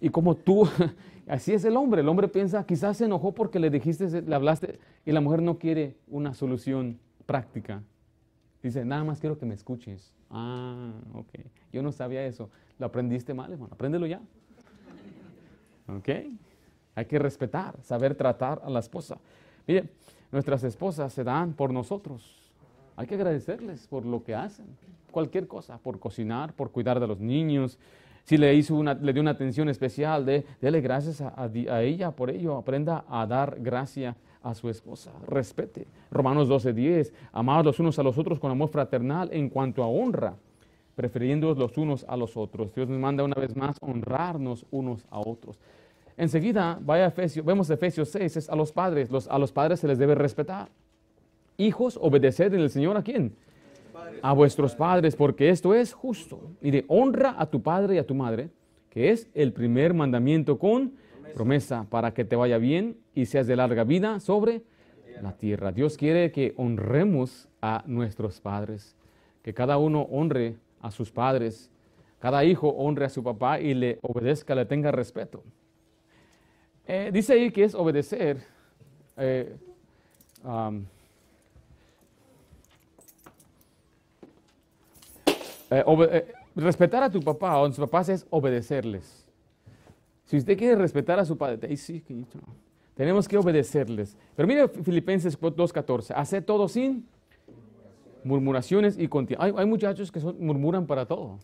[0.00, 0.68] y como tú,
[1.28, 4.80] así es el hombre, el hombre piensa, quizás se enojó porque le dijiste, le hablaste
[5.04, 7.82] y la mujer no quiere una solución práctica.
[8.60, 10.12] Dice, nada más quiero que me escuches.
[10.30, 11.28] Ah, ok.
[11.72, 12.50] Yo no sabía eso.
[12.80, 13.72] Lo aprendiste mal, hermano.
[13.72, 14.20] Apréndelo ya.
[15.86, 16.08] Ok.
[16.96, 19.18] Hay que respetar, saber tratar a la esposa.
[19.68, 19.84] Mire,
[20.32, 22.36] nuestras esposas se dan por nosotros.
[22.96, 24.66] Hay que agradecerles por lo que hacen.
[25.12, 27.78] Cualquier cosa, por cocinar, por cuidar de los niños,
[28.26, 31.48] si le, hizo una, le dio una atención especial, de, dele gracias a,
[31.82, 32.56] ella por ello.
[32.56, 35.12] Aprenda a dar gracia a su esposa.
[35.28, 35.86] Respete.
[36.10, 37.12] Romanos 12:10.
[37.32, 40.34] Amados los unos a los otros con amor fraternal en cuanto a honra,
[40.96, 42.74] prefiriendo los unos a los otros.
[42.74, 45.56] Dios nos manda una vez más honrarnos unos a otros.
[46.16, 49.10] Enseguida, vaya a Efesios, vemos Efesios 6, es a los padres.
[49.10, 50.68] Los, a los padres se les debe respetar.
[51.58, 53.34] Hijos, obedeced en el Señor a quién?
[54.22, 56.40] a vuestros padres, porque esto es justo.
[56.60, 58.50] Y de honra a tu padre y a tu madre,
[58.90, 60.94] que es el primer mandamiento con
[61.34, 64.62] promesa, para que te vaya bien y seas de larga vida sobre
[65.22, 65.72] la tierra.
[65.72, 68.96] Dios quiere que honremos a nuestros padres,
[69.42, 71.70] que cada uno honre a sus padres,
[72.18, 75.42] cada hijo honre a su papá y le obedezca, le tenga respeto.
[76.86, 78.42] Eh, dice ahí que es obedecer.
[79.16, 79.56] Eh,
[85.70, 89.24] Eh, eh, respetar a tu papá o a sus papás es obedecerles.
[90.24, 92.02] Si usted quiere respetar a su padre, sí,
[92.94, 94.16] tenemos que obedecerles.
[94.34, 97.06] Pero mire Filipenses 2.14, hace todo sin
[98.24, 99.52] murmuraciones y continuas.
[99.56, 101.38] Hay, muchachos que murmuran para todo.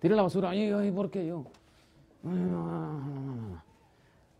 [0.00, 1.44] Tira la basura, ay, ay, ¿por qué yo?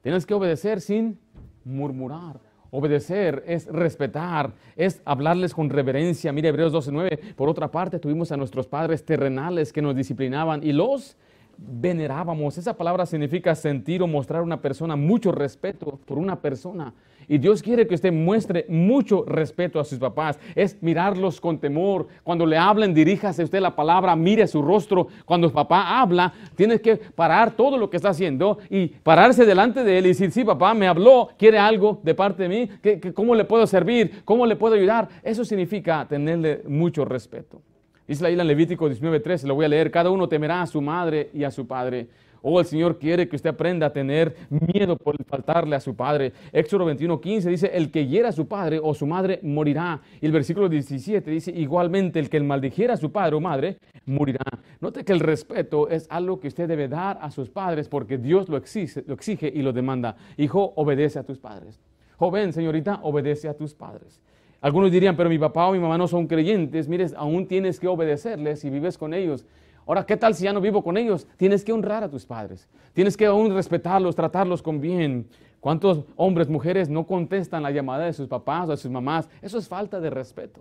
[0.08, 1.18] Tienes que obedecer sin
[1.66, 2.40] murmurar.
[2.70, 6.32] Obedecer es respetar, es hablarles con reverencia.
[6.32, 7.34] Mire Hebreos 12:9.
[7.34, 11.18] Por otra parte, tuvimos a nuestros padres terrenales que nos disciplinaban y los
[11.58, 12.56] venerábamos.
[12.56, 16.94] Esa palabra significa sentir o mostrar a una persona mucho respeto por una persona.
[17.30, 20.38] Y Dios quiere que usted muestre mucho respeto a sus papás.
[20.54, 22.08] Es mirarlos con temor.
[22.22, 25.08] Cuando le hablen, diríjase usted la palabra, mire su rostro.
[25.26, 29.98] Cuando papá habla, tiene que parar todo lo que está haciendo y pararse delante de
[29.98, 33.44] él y decir, sí, papá, me habló, quiere algo de parte de mí, cómo le
[33.44, 34.22] puedo servir?
[34.24, 35.08] ¿Cómo le puedo ayudar?
[35.22, 37.60] Eso significa tenerle mucho respeto.
[38.08, 40.80] Dice la isla en Levítico 19.3, lo voy a leer, cada uno temerá a su
[40.80, 42.08] madre y a su padre
[42.42, 46.32] Oh, el Señor quiere que usted aprenda a tener miedo por faltarle a su padre.
[46.52, 50.00] Éxodo 21:15 dice, el que hiera a su padre o su madre morirá.
[50.20, 54.44] Y el versículo 17 dice, igualmente el que maldijera a su padre o madre morirá.
[54.80, 58.48] Note que el respeto es algo que usted debe dar a sus padres porque Dios
[58.48, 60.16] lo exige, lo exige y lo demanda.
[60.36, 61.80] Hijo, obedece a tus padres.
[62.16, 64.20] Joven, señorita, obedece a tus padres.
[64.60, 66.88] Algunos dirían, pero mi papá o mi mamá no son creyentes.
[66.88, 69.46] Mires, aún tienes que obedecerles y vives con ellos.
[69.86, 71.26] Ahora, ¿qué tal si ya no vivo con ellos?
[71.36, 72.68] Tienes que honrar a tus padres.
[72.92, 75.26] Tienes que aún respetarlos, tratarlos con bien.
[75.60, 79.28] ¿Cuántos hombres, mujeres no contestan la llamada de sus papás o de sus mamás?
[79.40, 80.60] Eso es falta de respeto.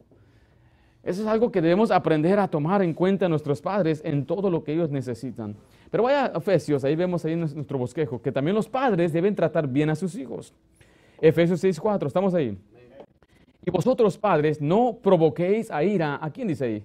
[1.03, 4.49] Eso es algo que debemos aprender a tomar en cuenta a nuestros padres en todo
[4.49, 5.55] lo que ellos necesitan.
[5.89, 9.67] Pero vaya a Efesios, ahí vemos ahí nuestro bosquejo, que también los padres deben tratar
[9.67, 10.53] bien a sus hijos.
[11.21, 12.57] Efesios 6.4, estamos ahí.
[13.67, 16.83] Y vosotros padres no provoquéis a ira, ¿a quién dice ahí?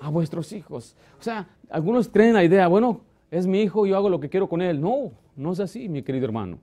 [0.00, 0.96] A vuestros hijos.
[1.16, 4.48] O sea, algunos traen la idea, bueno, es mi hijo, yo hago lo que quiero
[4.48, 4.80] con él.
[4.80, 6.58] No, no es así, mi querido hermano.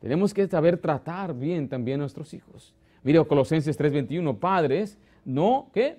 [0.00, 2.74] Tenemos que saber tratar bien también a nuestros hijos.
[3.02, 5.96] Mire Colosenses 3:21, padres, no, ¿qué?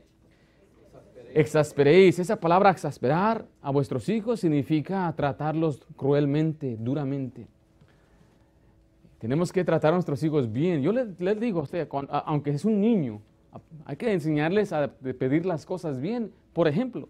[1.34, 2.20] Exasperéis.
[2.20, 7.47] Esa palabra exasperar a vuestros hijos significa tratarlos cruelmente, duramente.
[9.22, 10.82] Tenemos que tratar a nuestros hijos bien.
[10.82, 11.88] Yo les, digo a usted,
[12.26, 13.22] aunque es un niño,
[13.86, 16.34] hay que enseñarles a pedir las cosas bien.
[16.54, 17.08] Por ejemplo,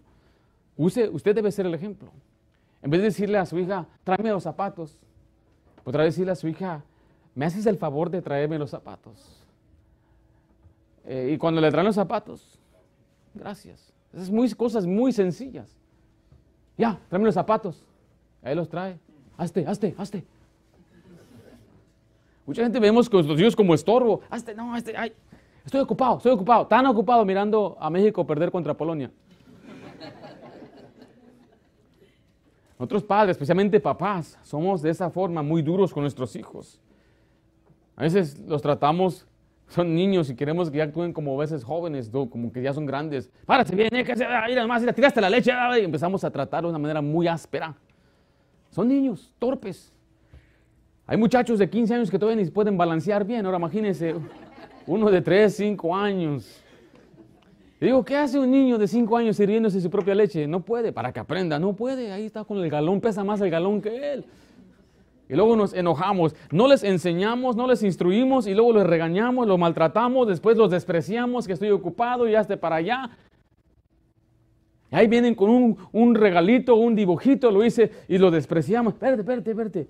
[0.76, 2.10] usted debe ser el ejemplo.
[2.82, 4.98] En vez de decirle a su hija, tráeme los zapatos,
[5.84, 6.84] podrá decirle a su hija,
[7.34, 9.42] me haces el favor de traerme los zapatos.
[11.06, 12.58] Eh, y cuando le traen los zapatos,
[13.32, 13.90] gracias.
[14.12, 15.78] Esas muy, cosas muy sencillas.
[16.76, 17.86] Ya, tráeme los zapatos.
[18.42, 18.98] Ahí los trae.
[19.38, 20.26] Hazte, hazte, hazte.
[22.46, 24.20] Mucha gente vemos con los hijos como estorbo.
[24.28, 25.12] Hazte, no, hazte, ay.
[25.64, 26.66] Estoy ocupado, estoy ocupado.
[26.66, 29.10] Tan ocupado mirando a México perder contra Polonia.
[32.78, 36.80] Nosotros padres, especialmente papás, somos de esa forma muy duros con nuestros hijos.
[37.94, 39.24] A veces los tratamos,
[39.68, 43.30] son niños y queremos que ya actúen como veces jóvenes, como que ya son grandes.
[43.46, 47.00] Párate bien, eh, ahí más, tiraste la leche y empezamos a tratar de una manera
[47.00, 47.72] muy áspera.
[48.70, 49.92] Son niños, torpes.
[51.06, 53.44] Hay muchachos de 15 años que todavía ni pueden balancear bien.
[53.44, 54.14] Ahora imagínense
[54.86, 56.62] uno de 3, 5 años
[57.86, 60.46] digo, ¿qué hace un niño de 5 años sirviéndose su propia leche?
[60.46, 62.12] No puede, para que aprenda, no puede.
[62.12, 64.24] Ahí está con el galón, pesa más el galón que él.
[65.28, 69.58] Y luego nos enojamos, no les enseñamos, no les instruimos y luego les regañamos, los
[69.58, 73.10] maltratamos, después los despreciamos, que estoy ocupado y hazte para allá.
[74.90, 78.92] Y ahí vienen con un, un regalito, un dibujito, lo hice y lo despreciamos.
[78.92, 79.88] Espérate, espérate, espérate.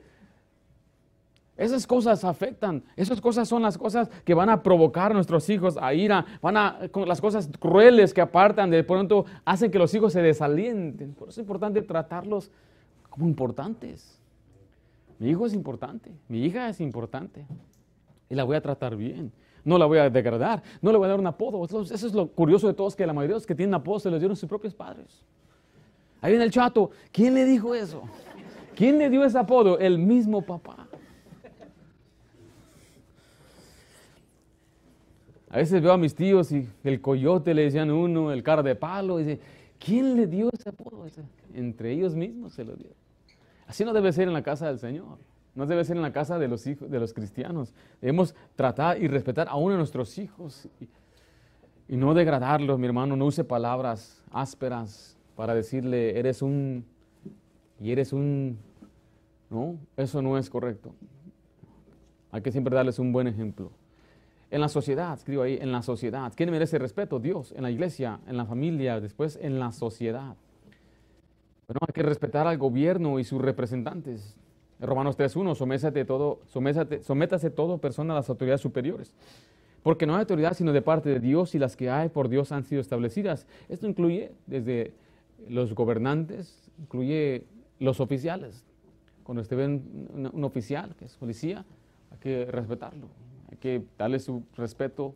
[1.62, 5.78] Esas cosas afectan, esas cosas son las cosas que van a provocar a nuestros hijos
[5.80, 10.12] a ira, van a, las cosas crueles que apartan, de pronto hacen que los hijos
[10.12, 11.14] se desalienten.
[11.14, 12.50] Por eso es importante tratarlos
[13.08, 14.18] como importantes.
[15.20, 17.46] Mi hijo es importante, mi hija es importante
[18.28, 19.30] y la voy a tratar bien.
[19.62, 21.64] No la voy a degradar, no le voy a dar un apodo.
[21.64, 24.10] Eso es lo curioso de todos, que la mayoría de los que tienen apodos se
[24.10, 25.22] los dieron sus propios padres.
[26.20, 28.02] Ahí viene el chato, ¿quién le dijo eso?
[28.74, 29.78] ¿Quién le dio ese apodo?
[29.78, 30.88] El mismo papá.
[35.52, 38.74] A veces veo a mis tíos y el coyote le decían uno, el cara de
[38.74, 39.40] palo, y dice,
[39.78, 41.04] ¿quién le dio ese apodo?
[41.54, 42.90] Entre ellos mismos se lo dio.
[43.66, 45.18] Así no debe ser en la casa del Señor.
[45.54, 47.74] No debe ser en la casa de los hijos, de los cristianos.
[48.00, 50.88] Debemos tratar y respetar a uno de nuestros hijos y,
[51.94, 53.14] y no degradarlos, mi hermano.
[53.14, 56.86] No use palabras ásperas para decirle, eres un
[57.78, 58.58] y eres un...
[59.50, 60.94] No, eso no es correcto.
[62.30, 63.70] Hay que siempre darles un buen ejemplo.
[64.52, 66.30] En la sociedad, escribo ahí, en la sociedad.
[66.36, 67.18] ¿Quién merece respeto?
[67.18, 70.36] Dios, en la iglesia, en la familia, después en la sociedad.
[71.66, 74.36] Bueno, hay que respetar al gobierno y sus representantes.
[74.78, 76.40] En Romanos 3.1, sométase todo,
[77.00, 79.14] sométase todo persona a las autoridades superiores.
[79.82, 82.52] Porque no hay autoridad sino de parte de Dios y las que hay por Dios
[82.52, 83.46] han sido establecidas.
[83.70, 84.92] Esto incluye desde
[85.48, 87.46] los gobernantes, incluye
[87.78, 88.66] los oficiales.
[89.22, 91.64] Cuando usted ve un, un oficial que es policía,
[92.10, 93.08] hay que respetarlo
[93.52, 95.14] hay que darle su respeto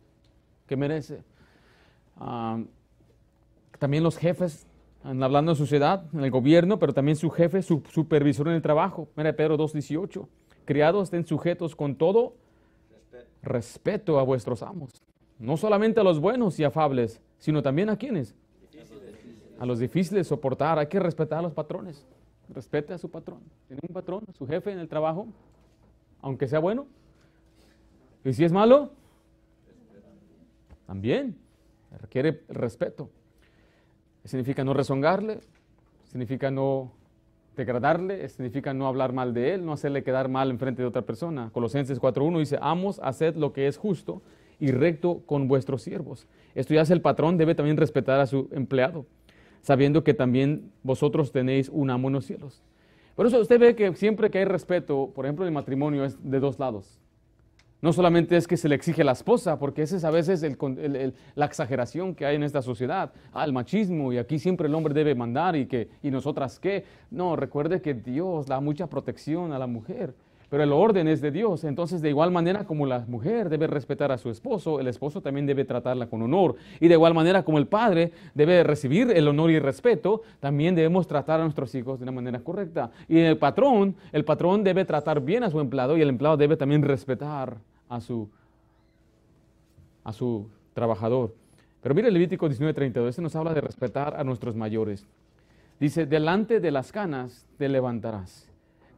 [0.67, 1.23] que merece.
[2.17, 2.61] Ah,
[3.79, 4.67] también los jefes,
[5.03, 9.09] hablando de sociedad, en el gobierno, pero también su jefe, su supervisor en el trabajo.
[9.15, 10.27] Mira Pedro 2.18.
[10.65, 12.35] Criados estén sujetos con todo
[13.41, 14.19] respeto.
[14.19, 14.91] a vuestros amos.
[15.39, 18.35] No solamente a los buenos y afables, sino también a quienes.
[19.59, 20.77] A los difíciles de soportar.
[20.77, 22.05] Hay que respetar a los patrones.
[22.49, 23.39] Respete a su patrón.
[23.67, 25.27] Tiene un patrón, su jefe en el trabajo,
[26.21, 26.85] aunque sea bueno,
[28.23, 28.91] y si es malo,
[30.85, 31.35] también
[31.99, 33.09] requiere respeto.
[34.23, 35.39] Significa no rezongarle,
[36.05, 36.91] significa no
[37.55, 41.01] degradarle, significa no hablar mal de él, no hacerle quedar mal en frente de otra
[41.01, 41.49] persona.
[41.51, 44.21] Colosenses 4.1 dice, amos, haced lo que es justo
[44.59, 46.27] y recto con vuestros siervos.
[46.55, 49.05] Esto ya es el patrón, debe también respetar a su empleado,
[49.61, 52.61] sabiendo que también vosotros tenéis un amo en los cielos.
[53.15, 56.39] Por eso usted ve que siempre que hay respeto, por ejemplo, el matrimonio es de
[56.39, 56.99] dos lados.
[57.79, 60.43] No solamente es que se le exige a la esposa, porque esa es a veces
[61.35, 64.95] la exageración que hay en esta sociedad, ah, el machismo, y aquí siempre el hombre
[64.95, 66.85] debe mandar y, que, y nosotras qué.
[67.11, 70.15] No, recuerde que Dios da mucha protección a la mujer.
[70.49, 71.63] Pero el orden es de Dios.
[71.63, 75.45] Entonces, de igual manera como la mujer debe respetar a su esposo, el esposo también
[75.45, 76.55] debe tratarla con honor.
[76.79, 81.07] Y de igual manera como el padre debe recibir el honor y respeto, también debemos
[81.07, 82.91] tratar a nuestros hijos de una manera correcta.
[83.09, 86.55] Y el patrón, el patrón debe tratar bien a su empleado y el empleado debe
[86.55, 87.57] también respetar
[87.89, 88.29] a su,
[90.03, 91.33] a su trabajador.
[91.81, 95.05] Pero mire Levítico 19:32, ese nos habla de respetar a nuestros mayores.
[95.79, 98.49] Dice, delante de las canas te levantarás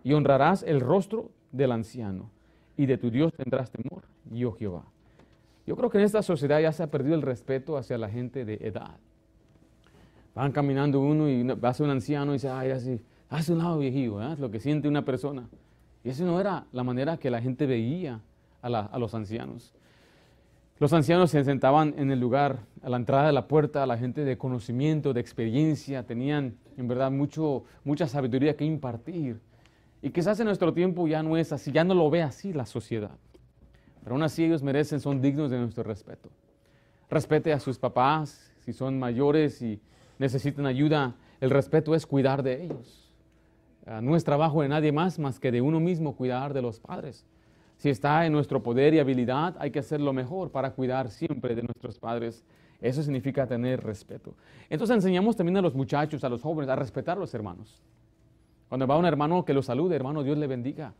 [0.04, 2.30] y honrarás el rostro del anciano,
[2.78, 4.86] y de tu Dios tendrás temor, yo Jehová.
[5.66, 8.46] Yo creo que en esta sociedad ya se ha perdido el respeto hacia la gente
[8.46, 8.98] de edad.
[10.34, 14.22] Van caminando uno y hace un anciano y dice, ay, así, hace un lado viejito,
[14.32, 15.48] es lo que siente una persona.
[16.04, 18.22] Y eso no era la manera que la gente veía
[18.62, 19.74] a, a los ancianos.
[20.80, 24.24] Los ancianos se sentaban en el lugar, a la entrada de la puerta, la gente
[24.24, 29.42] de conocimiento, de experiencia, tenían en verdad mucho, mucha sabiduría que impartir.
[30.02, 32.66] Y quizás en nuestro tiempo ya no es así, ya no lo ve así la
[32.66, 33.18] sociedad.
[34.02, 36.30] Pero aún así ellos merecen, son dignos de nuestro respeto.
[37.10, 39.82] Respete a sus papás, si son mayores y
[40.18, 43.12] necesitan ayuda, el respeto es cuidar de ellos.
[43.86, 46.80] Ah, no es trabajo de nadie más más que de uno mismo cuidar de los
[46.80, 47.26] padres.
[47.78, 51.56] Si está en nuestro poder y habilidad, hay que hacer lo mejor para cuidar siempre
[51.56, 52.44] de nuestros padres.
[52.82, 54.36] Eso significa tener respeto.
[54.70, 57.82] Entonces enseñamos también a los muchachos, a los jóvenes, a respetar a los hermanos.
[58.70, 60.94] Cuando va un hermano que lo salude, hermano, Dios le bendiga.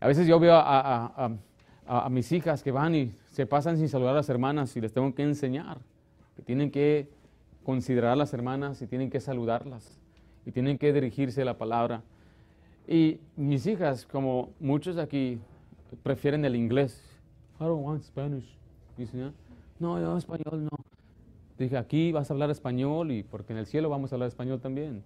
[0.00, 1.30] A veces yo veo a,
[2.10, 5.14] mis hijas que van y se pasan sin saludar a las hermanas y les tengo
[5.14, 5.78] que enseñar
[6.36, 7.08] que tienen que
[7.64, 9.98] considerar a las hermanas y tienen que saludarlas
[10.44, 12.02] y tienen que dirigirse la palabra.
[12.86, 15.40] Y mis hijas, como muchos aquí,
[16.02, 17.02] prefieren el inglés.
[17.58, 18.56] I don't want Spanish.
[18.96, 19.32] Dicen,
[19.80, 20.70] no, yo español no.
[21.58, 24.60] Dije, aquí vas a hablar español y porque en el cielo vamos a hablar español
[24.60, 25.02] también.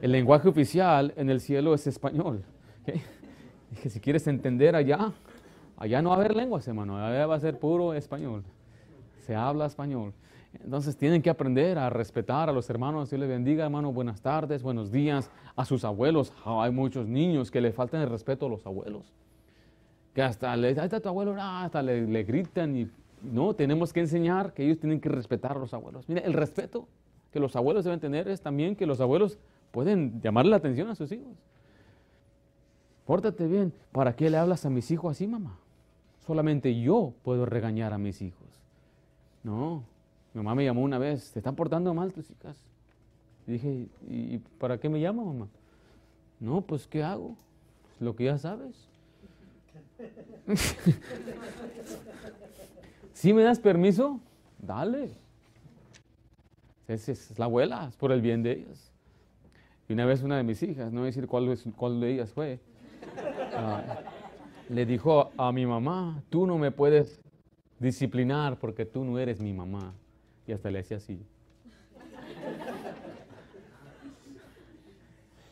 [0.00, 2.42] El lenguaje oficial en el cielo es español.
[3.88, 5.12] Si quieres entender allá,
[5.76, 8.42] allá no va a haber lenguas, hermano, allá va a ser puro español.
[9.20, 10.12] Se habla español.
[10.64, 13.10] Entonces tienen que aprender a respetar a los hermanos.
[13.10, 13.92] Dios les bendiga, hermano.
[13.92, 15.30] Buenas tardes, buenos días.
[15.54, 16.32] A sus abuelos.
[16.44, 19.12] Ah, hay muchos niños que le faltan el respeto a los abuelos.
[20.14, 22.76] Que hasta le ahí está tu abuelo, ah, hasta le, gritan.
[22.76, 22.90] Y
[23.22, 26.08] no, tenemos que enseñar que ellos tienen que respetar a los abuelos.
[26.08, 26.88] Mire, el respeto
[27.30, 29.38] que los abuelos deben tener es también que los abuelos
[29.70, 31.36] pueden llamarle la atención a sus hijos.
[33.06, 33.72] Pórtate bien.
[33.92, 35.58] ¿Para qué le hablas a mis hijos así, mamá?
[36.26, 38.46] Solamente yo puedo regañar a mis hijos.
[39.42, 39.82] No.
[40.34, 42.56] Mamá me llamó una vez, ¿te están portando mal tus hijas?
[43.46, 45.48] Dije, ¿y para qué me llama, mamá?
[46.38, 47.36] No, pues ¿qué hago?
[47.98, 48.88] Lo que ya sabes.
[53.12, 54.20] ¿Sí me das permiso?
[54.58, 55.10] Dale.
[56.86, 58.89] Es, es, la abuela, es por el bien de ellas.
[59.90, 62.32] Y una vez una de mis hijas, no voy a decir cuál, cuál de ellas
[62.32, 62.60] fue,
[63.56, 63.82] ah,
[64.68, 67.20] le dijo a mi mamá, tú no me puedes
[67.80, 69.92] disciplinar porque tú no eres mi mamá.
[70.46, 71.20] Y hasta le decía así.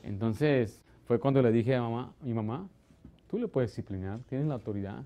[0.04, 2.68] Entonces fue cuando le dije a mamá, mi mamá,
[3.28, 5.02] tú le puedes disciplinar, tienes la autoridad.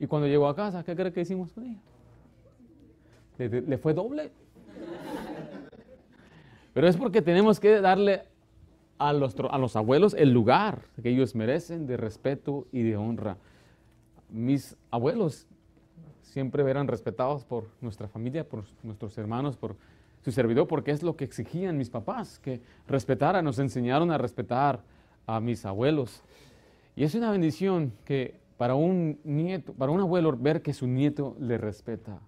[0.00, 1.80] Y cuando llegó a casa, ¿qué crees que hicimos con ella?
[3.38, 4.32] Le, le fue doble.
[6.74, 8.24] Pero es porque tenemos que darle
[8.98, 13.36] a los, a los abuelos el lugar que ellos merecen de respeto y de honra.
[14.30, 15.46] Mis abuelos
[16.22, 19.76] siempre eran respetados por nuestra familia, por nuestros hermanos, por
[20.22, 24.80] su servidor, porque es lo que exigían mis papás, que respetaran, nos enseñaron a respetar
[25.26, 26.22] a mis abuelos.
[26.96, 31.36] Y es una bendición que para un nieto, para un abuelo ver que su nieto
[31.38, 32.18] le respeta.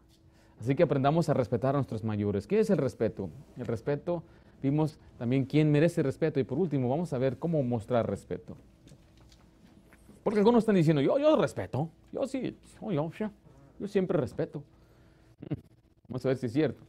[0.61, 2.47] Así que aprendamos a respetar a nuestros mayores.
[2.47, 3.31] ¿Qué es el respeto?
[3.57, 4.23] El respeto
[4.63, 8.57] Vimos también quién merece respeto y por último vamos a ver cómo mostrar respeto.
[10.23, 13.11] Porque algunos están diciendo, yo, yo respeto, yo sí, yo,
[13.79, 14.63] yo siempre respeto.
[16.09, 16.83] Vamos a ver si es cierto.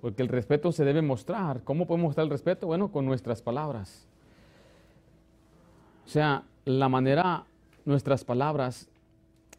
[0.00, 1.62] Porque el respeto se debe mostrar.
[1.62, 2.66] ¿Cómo podemos mostrar el respeto?
[2.66, 4.06] Bueno, con nuestras palabras.
[6.06, 7.44] O sea, la manera,
[7.84, 8.88] nuestras palabras,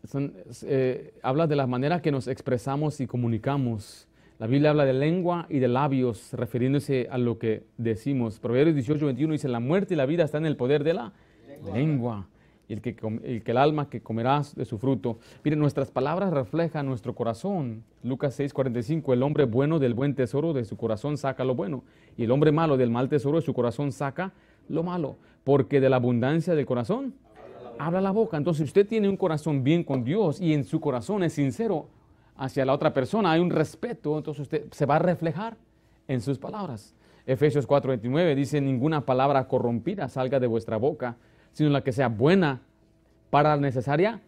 [0.06, 0.34] son,
[0.64, 4.08] eh, habla de la manera que nos expresamos y comunicamos
[4.40, 8.40] la Biblia habla de lengua y de labios, refiriéndose a lo que decimos.
[8.40, 11.12] Proverbios 18, 21 dice, la muerte y la vida están en el poder de la
[11.74, 12.28] lengua.
[12.70, 15.18] Y el que, el que el alma que comerás de su fruto.
[15.44, 17.84] Miren, nuestras palabras reflejan nuestro corazón.
[18.04, 21.84] Lucas 6, 45, el hombre bueno del buen tesoro de su corazón saca lo bueno.
[22.16, 24.34] Y el hombre malo del mal tesoro de su corazón saca
[24.70, 25.16] lo malo.
[25.46, 27.16] Porque de la abundancia del corazón
[27.80, 28.38] habla la boca.
[28.38, 31.88] Entonces, si usted tiene un corazón bien con Dios y en su corazón es sincero,
[32.38, 35.58] hacia la otra persona, hay un respeto, entonces usted se va a reflejar
[36.08, 36.94] en sus palabras.
[37.26, 41.18] Efesios 4:29 dice, ninguna palabra corrompida salga de vuestra boca,
[41.54, 42.62] sino la que sea buena
[43.30, 44.22] para la necesaria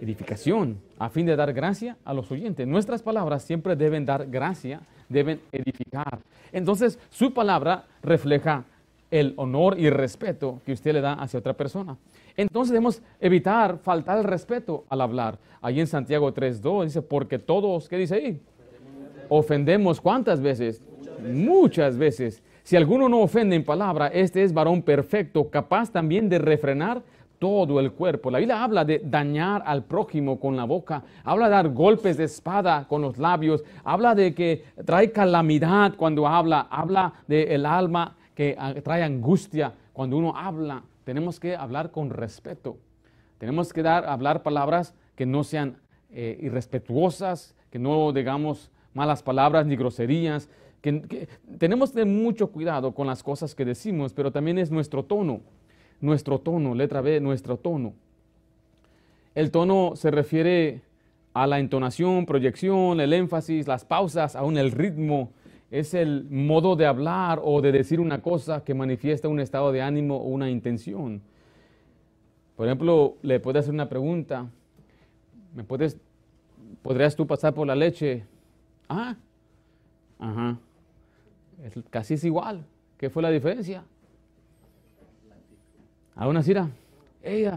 [0.00, 2.66] edificación, a fin de dar gracia a los oyentes.
[2.66, 6.20] Nuestras palabras siempre deben dar gracia, deben edificar.
[6.52, 8.64] Entonces, su palabra refleja
[9.10, 11.96] el honor y respeto que usted le da hacia otra persona.
[12.40, 15.38] Entonces debemos evitar faltar el respeto al hablar.
[15.60, 18.40] Ahí en Santiago 3.2 dice, porque todos, ¿qué dice ahí?
[19.28, 20.82] Ofendemos cuántas veces?
[21.22, 22.42] Muchas veces.
[22.62, 27.02] Si alguno no ofende en palabra, este es varón perfecto, capaz también de refrenar
[27.38, 28.30] todo el cuerpo.
[28.30, 32.24] La Biblia habla de dañar al prójimo con la boca, habla de dar golpes de
[32.24, 38.56] espada con los labios, habla de que trae calamidad cuando habla, habla del alma que
[38.82, 40.82] trae angustia cuando uno habla.
[41.10, 42.78] Tenemos que hablar con respeto.
[43.38, 45.76] Tenemos que dar, hablar palabras que no sean
[46.12, 50.48] eh, irrespetuosas, que no digamos malas palabras ni groserías.
[50.80, 51.26] Que,
[51.58, 55.40] tenemos que tener mucho cuidado con las cosas que decimos, pero también es nuestro tono
[56.00, 57.92] nuestro tono, letra B, nuestro tono.
[59.34, 60.82] El tono se refiere
[61.34, 65.32] a la entonación, proyección, el énfasis, las pausas, aún el ritmo.
[65.70, 69.82] Es el modo de hablar o de decir una cosa que manifiesta un estado de
[69.82, 71.22] ánimo o una intención.
[72.56, 74.50] Por ejemplo, le puede hacer una pregunta.
[75.54, 75.96] ¿Me puedes,
[76.82, 78.24] podrías tú pasar por la leche?
[78.88, 79.16] Ah,
[80.18, 80.58] ajá.
[81.88, 82.64] casi es igual.
[82.98, 83.84] ¿Qué fue la diferencia?
[86.16, 86.52] Aún así,
[87.22, 87.56] ella,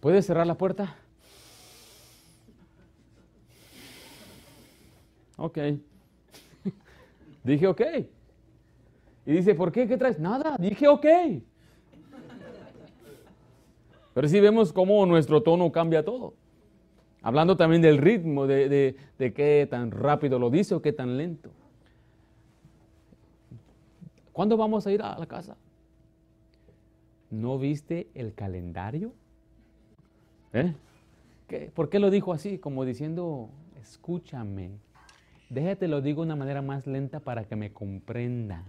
[0.00, 0.96] ¿puede cerrar la puerta?
[5.36, 5.58] Ok.
[7.48, 7.80] Dije ok.
[9.26, 9.86] Y dice, ¿por qué?
[9.86, 10.18] ¿Qué traes?
[10.18, 11.06] Nada, dije ok.
[14.14, 16.34] Pero sí vemos cómo nuestro tono cambia todo.
[17.22, 21.50] Hablando también del ritmo, de, de qué tan rápido lo dice o qué tan lento.
[24.32, 25.56] ¿Cuándo vamos a ir a la casa?
[27.30, 29.12] ¿no viste el calendario?
[30.52, 30.74] ¿Eh?
[31.74, 32.58] ¿Por qué lo dijo así?
[32.58, 33.48] Como diciendo,
[33.80, 34.70] escúchame,
[35.48, 38.64] déjate lo digo de una manera más lenta para que me comprendas.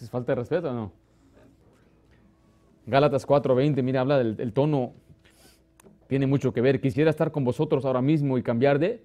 [0.00, 0.92] ¿Es falta de respeto o no?
[2.86, 4.94] Gálatas 4:20, mira, habla del tono,
[6.08, 6.80] tiene mucho que ver.
[6.80, 9.04] Quisiera estar con vosotros ahora mismo y cambiar de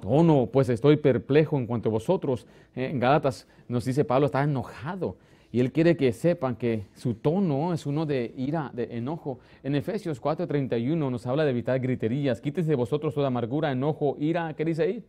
[0.00, 2.48] tono, pues estoy perplejo en cuanto a vosotros.
[2.74, 5.16] En Gálatas nos dice Pablo, está enojado.
[5.52, 9.38] Y él quiere que sepan que su tono es uno de ira, de enojo.
[9.62, 12.40] En Efesios 4:31 nos habla de evitar griterías.
[12.40, 14.54] Quítese de vosotros toda amargura, enojo, ira.
[14.54, 15.04] ¿Qué dice ahí?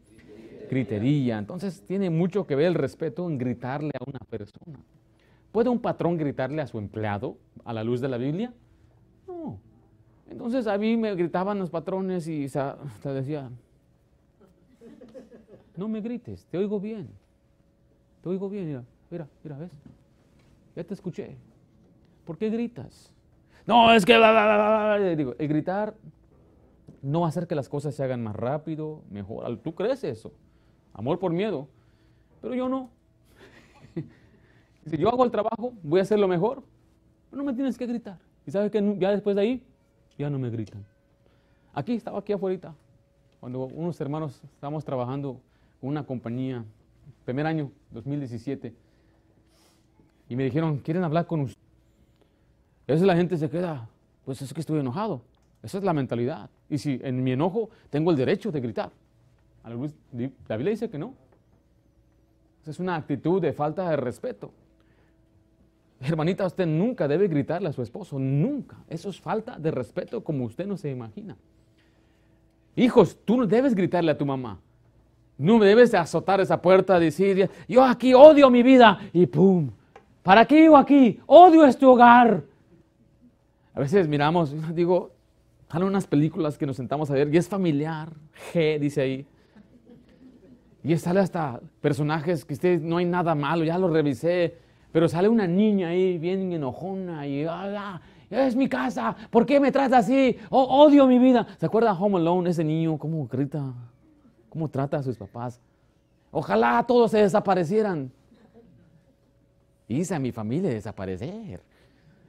[0.70, 1.38] Gritería.
[1.38, 4.80] Entonces tiene mucho que ver el respeto en gritarle a una persona.
[5.54, 8.54] ¿Puede un patrón gritarle a su empleado a la luz de la Biblia?
[9.26, 9.60] No.
[10.30, 12.60] Entonces a mí me gritaban los patrones y se
[13.06, 13.50] decía,
[15.78, 17.08] no me grites, te oigo bien.
[18.22, 19.72] Te oigo bien, mira, mira, mira, ¿ves?
[20.76, 21.38] Ya te escuché.
[22.26, 23.11] ¿Por qué gritas?
[23.65, 24.13] No, es que...
[25.15, 25.95] Digo, el gritar
[27.01, 29.57] no va a hacer que las cosas se hagan más rápido, mejor.
[29.57, 30.34] Tú crees eso.
[30.93, 31.67] Amor por miedo.
[32.41, 32.89] Pero yo no.
[34.86, 36.63] si yo hago el trabajo, voy a hacerlo mejor.
[37.32, 38.19] No me tienes que gritar.
[38.45, 39.63] Y sabes que ya después de ahí,
[40.17, 40.86] ya no me gritan.
[41.74, 42.74] Aquí, estaba aquí afuera.
[43.39, 45.41] Cuando unos hermanos estábamos trabajando
[45.82, 46.63] una compañía,
[47.26, 48.74] primer año, 2017,
[50.30, 51.61] y me dijeron, ¿quieren hablar con usted?
[52.88, 53.88] La gente se queda,
[54.26, 55.21] pues es que estoy enojado.
[55.61, 56.49] Esa es la mentalidad.
[56.69, 58.91] Y si en mi enojo tengo el derecho de gritar.
[59.63, 59.76] La
[60.57, 61.13] Biblia dice que no.
[62.61, 64.51] Esa es una actitud de falta de respeto.
[66.01, 68.78] Hermanita, usted nunca debe gritarle a su esposo, nunca.
[68.89, 71.38] Eso es falta de respeto como usted no se imagina.
[72.76, 74.59] Hijos, tú no debes gritarle a tu mamá.
[75.38, 79.71] No debes de azotar esa puerta, decir, yo aquí odio mi vida y pum,
[80.24, 81.19] ¿para qué vivo aquí?
[81.28, 82.43] Odio este hogar.
[83.74, 85.11] A veces miramos, digo,
[85.71, 88.09] salen unas películas que nos sentamos a ver y es familiar,
[88.53, 89.28] G dice ahí.
[90.84, 94.57] Y sale hasta personajes que usted no hay nada malo, ya lo revisé,
[94.91, 99.71] pero sale una niña ahí bien enojona y ah, es mi casa, ¿por qué me
[99.71, 100.38] trata así?
[100.49, 101.45] odio mi vida.
[101.57, 103.74] ¿Se acuerda Home Alone, ese niño, cómo grita?
[104.53, 105.59] cómo trata a sus papás.
[106.30, 108.11] Ojalá todos se desaparecieran.
[109.94, 111.62] Hice a mi familia desaparecer.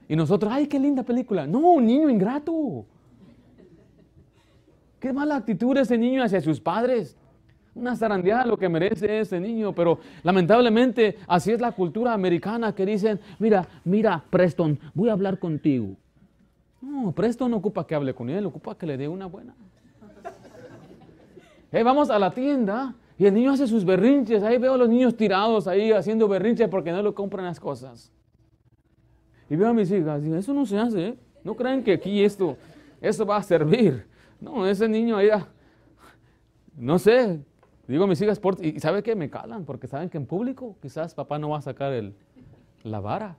[0.09, 1.47] Y nosotros, ay, qué linda película.
[1.47, 2.85] No, un niño ingrato.
[5.01, 7.17] Qué mala actitud ese niño hacia sus padres.
[7.75, 12.87] Una zarandeada lo que merece ese niño, pero lamentablemente así es la cultura americana que
[12.87, 15.97] dicen, mira, mira, Preston, voy a hablar contigo.
[16.81, 19.55] No, Preston no ocupa que hable con él, ocupa que le dé una buena.
[21.73, 24.43] Eh, vamos a la tienda y el niño hace sus berrinches.
[24.43, 28.11] Ahí veo a los niños tirados ahí haciendo berrinches porque no le compran las cosas.
[29.49, 31.19] Y veo a mis hijas, digo, eso no se hace, ¿eh?
[31.45, 32.57] No crean que aquí esto,
[33.29, 34.07] va a servir.
[34.41, 35.47] No, ese niño allá,
[36.77, 37.41] no sé,
[37.87, 39.15] digo a mis hijas, y ¿sabe qué?
[39.15, 42.15] Me calan, porque saben que en público quizás papá no va a sacar el,
[42.83, 43.37] la vara.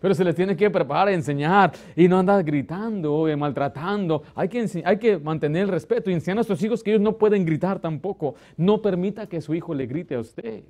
[0.00, 4.22] Pero se les tiene que preparar a enseñar y no andar gritando y maltratando.
[4.34, 7.18] Hay que, hay que mantener el respeto y enseñar a nuestros hijos que ellos no
[7.18, 8.34] pueden gritar tampoco.
[8.56, 10.62] No permita que su hijo le grite a usted.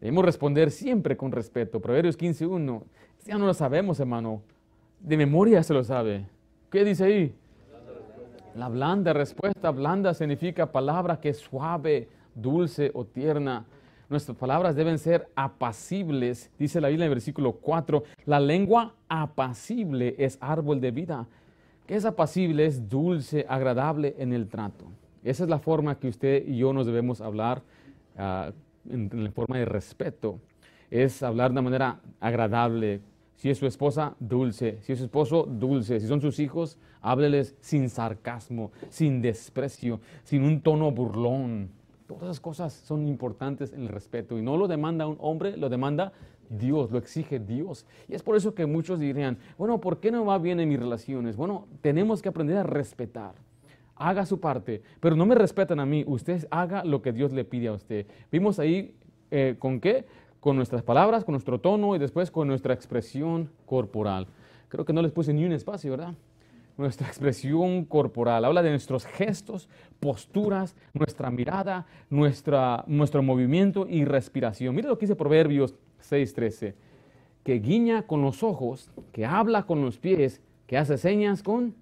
[0.00, 1.78] Debemos responder siempre con respeto.
[1.78, 2.82] Proverbios 15.1.
[3.26, 4.40] Ya no lo sabemos, hermano.
[4.98, 6.26] De memoria se lo sabe.
[6.70, 7.34] ¿Qué dice ahí?
[8.54, 9.70] La blanda respuesta.
[9.70, 13.66] Blanda significa palabra que es suave, dulce o tierna.
[14.10, 18.02] Nuestras palabras deben ser apacibles, dice la Biblia en el versículo 4.
[18.26, 21.28] La lengua apacible es árbol de vida.
[21.86, 22.66] ¿Qué es apacible?
[22.66, 24.86] Es dulce, agradable en el trato.
[25.22, 27.62] Esa es la forma que usted y yo nos debemos hablar
[28.88, 30.40] en, en, forma de respeto.
[30.90, 33.02] Es hablar de una manera agradable.
[33.36, 34.78] Si es su esposa, dulce.
[34.82, 36.00] Si es su esposo, dulce.
[36.00, 41.78] Si son sus hijos, hábleles sin sarcasmo, sin desprecio, sin un tono burlón.
[42.18, 45.68] Todas esas cosas son importantes en el respeto y no lo demanda un hombre, lo
[45.68, 46.12] demanda
[46.48, 47.86] Dios, lo exige Dios.
[48.08, 50.80] Y es por eso que muchos dirían, bueno, ¿por qué no va bien en mis
[50.80, 51.36] relaciones?
[51.36, 53.34] Bueno, tenemos que aprender a respetar.
[53.94, 56.02] Haga su parte, pero no me respetan a mí.
[56.04, 58.06] Usted haga lo que Dios le pide a usted.
[58.32, 58.92] Vimos ahí
[59.30, 60.04] eh, con qué?
[60.40, 64.26] Con nuestras palabras, con nuestro tono y después con nuestra expresión corporal.
[64.68, 66.14] Creo que no les puse ni un espacio, ¿verdad?
[66.76, 69.68] Nuestra expresión corporal, habla de nuestros gestos,
[70.00, 74.74] posturas, nuestra mirada, nuestra, nuestro movimiento y respiración.
[74.74, 76.74] Mire lo que dice Proverbios 6:13,
[77.44, 81.74] que guiña con los ojos, que habla con los pies, que hace señas con...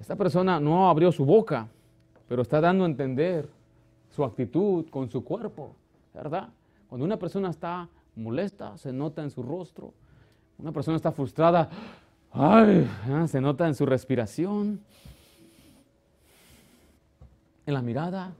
[0.00, 1.68] Esta persona no abrió su boca,
[2.28, 3.48] pero está dando a entender
[4.10, 5.74] su actitud con su cuerpo,
[6.12, 6.48] ¿verdad?
[6.88, 9.92] Cuando una persona está molesta, se nota en su rostro.
[10.58, 11.70] Una persona está frustrada,
[12.32, 12.88] Ay,
[13.26, 14.80] se nota en su respiración,
[17.66, 18.32] en la mirada.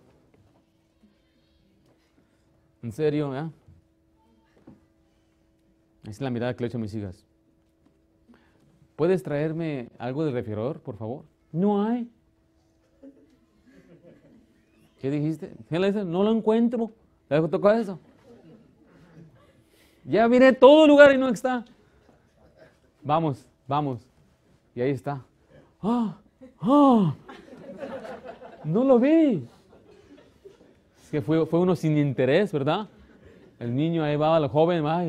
[2.82, 3.50] En serio, ¿eh?
[6.08, 7.26] es la mirada que le he hecho a mis hijas.
[8.96, 11.24] ¿Puedes traerme algo de refrigerador, por favor?
[11.52, 12.10] No hay.
[15.00, 15.52] ¿Qué dijiste?
[15.68, 16.04] ¿Qué le dice?
[16.04, 16.92] No lo encuentro.
[17.28, 17.98] ¿Le tocó eso?
[20.04, 21.64] Ya miré todo lugar y no está.
[23.02, 24.06] Vamos, Vamos.
[24.74, 25.24] Y ahí está.
[25.80, 26.18] ¡Ah!
[26.60, 27.14] ¡Ah!
[28.64, 29.48] No lo vi.
[31.02, 32.86] Es que fue, fue uno sin interés, ¿verdad?
[33.58, 35.02] El niño ahí va, el joven, va,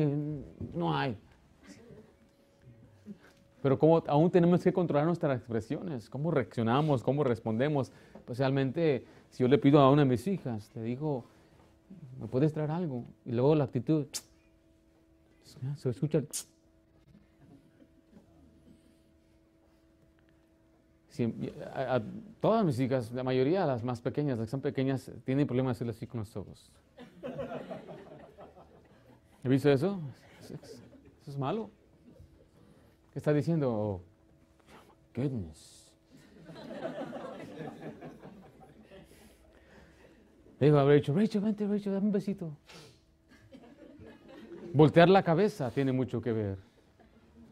[0.72, 1.14] no hay.
[3.60, 7.92] Pero como aún tenemos que controlar nuestras expresiones, cómo reaccionamos, cómo respondemos.
[8.14, 11.26] Especialmente si yo le pido a una de mis hijas, le digo,
[12.18, 13.04] ¿me puedes traer algo?
[13.26, 14.06] Y luego la actitud,
[15.76, 16.22] se escucha
[22.40, 25.78] todas mis hijas, la mayoría, las más pequeñas, las que son pequeñas, tienen problemas de
[25.78, 26.72] hacerlo así con los ojos.
[29.42, 30.00] ¿He visto eso?
[30.40, 31.70] Eso es malo.
[33.12, 33.72] ¿Qué está diciendo?
[33.72, 34.02] Oh,
[35.14, 35.92] goodness.
[40.58, 42.56] Le digo a Rachel, Rachel, vente, Rachel, dame un besito.
[44.72, 46.58] Voltear la cabeza tiene mucho que ver.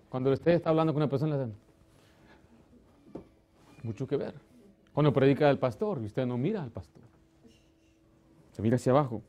[0.09, 1.49] Cuando usted está hablando con una persona,
[3.83, 4.35] mucho que ver.
[4.93, 7.03] Cuando predica el pastor y usted no mira al pastor,
[8.53, 9.23] se mira hacia abajo,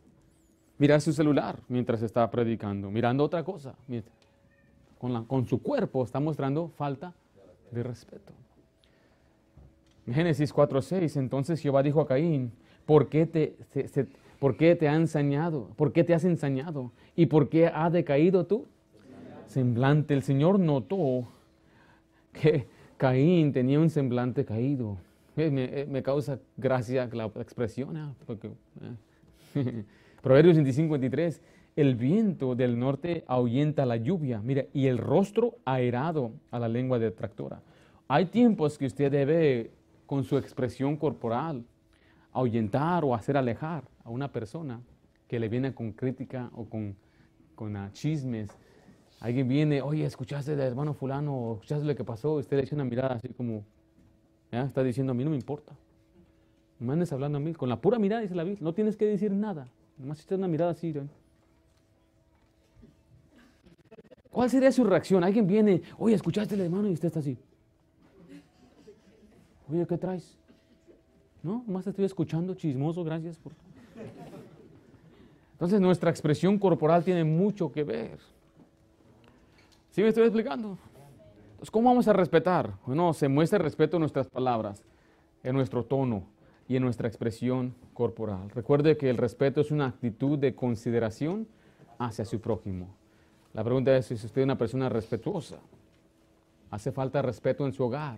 [0.78, 3.76] mira su celular mientras está predicando, mirando otra cosa.
[4.98, 7.14] Con, con su cuerpo está mostrando falta
[7.72, 8.34] de respeto.
[10.12, 12.52] Génesis 4:6, entonces Jehová dijo a Caín,
[12.86, 13.56] ¿por qué te,
[14.40, 15.70] ¿por qué te ha ensañado?
[15.78, 16.92] ¿Por qué te has ensañado?
[17.16, 18.66] ¿Y por qué ha decaído tu
[19.48, 20.14] semblante?
[20.14, 21.28] El Señor notó
[22.34, 22.68] que
[23.04, 24.98] Caín tenía un semblante caído.
[25.36, 27.98] Me, me causa gracia la expresión.
[27.98, 28.14] ¿eh?
[28.26, 29.84] Porque, ¿eh?
[30.22, 31.42] Proverbios 25, 23.
[31.76, 36.98] El viento del norte ahuyenta la lluvia, mira, y el rostro aerado a la lengua
[36.98, 37.62] detractora.
[38.08, 39.72] Hay tiempos que usted debe,
[40.06, 41.66] con su expresión corporal,
[42.32, 44.80] ahuyentar o hacer alejar a una persona
[45.28, 46.96] que le viene con crítica o con,
[47.54, 48.50] con uh, chismes
[49.24, 51.54] Alguien viene, oye, ¿escuchaste del hermano fulano?
[51.54, 52.34] ¿Escuchaste lo que pasó?
[52.34, 53.64] Usted le echa una mirada así como,
[54.52, 54.64] ¿ya?
[54.66, 55.72] está diciendo, a mí no me importa.
[56.78, 57.54] No me andes hablando a mí.
[57.54, 59.70] Con la pura mirada, dice la Biblia, no tienes que decir nada.
[59.98, 60.94] Nomás echas una mirada así.
[64.30, 65.24] ¿Cuál sería su reacción?
[65.24, 66.90] Alguien viene, oye, ¿escuchaste el hermano?
[66.90, 67.38] Y usted está así.
[69.72, 70.38] Oye, ¿qué traes?
[71.42, 73.54] No, nomás te estoy escuchando, chismoso, gracias por...
[75.54, 78.33] Entonces nuestra expresión corporal tiene mucho que ver.
[79.94, 80.80] ¿Sí me estoy explicando?
[81.52, 82.74] Entonces, ¿cómo vamos a respetar?
[82.88, 84.84] Bueno, se muestra respeto en nuestras palabras,
[85.44, 86.24] en nuestro tono
[86.68, 88.50] y en nuestra expresión corporal.
[88.56, 91.48] Recuerde que el respeto es una actitud de consideración
[92.00, 92.88] hacia su prójimo.
[93.54, 95.60] La pregunta es si usted es una persona respetuosa.
[96.72, 98.18] Hace falta respeto en su hogar.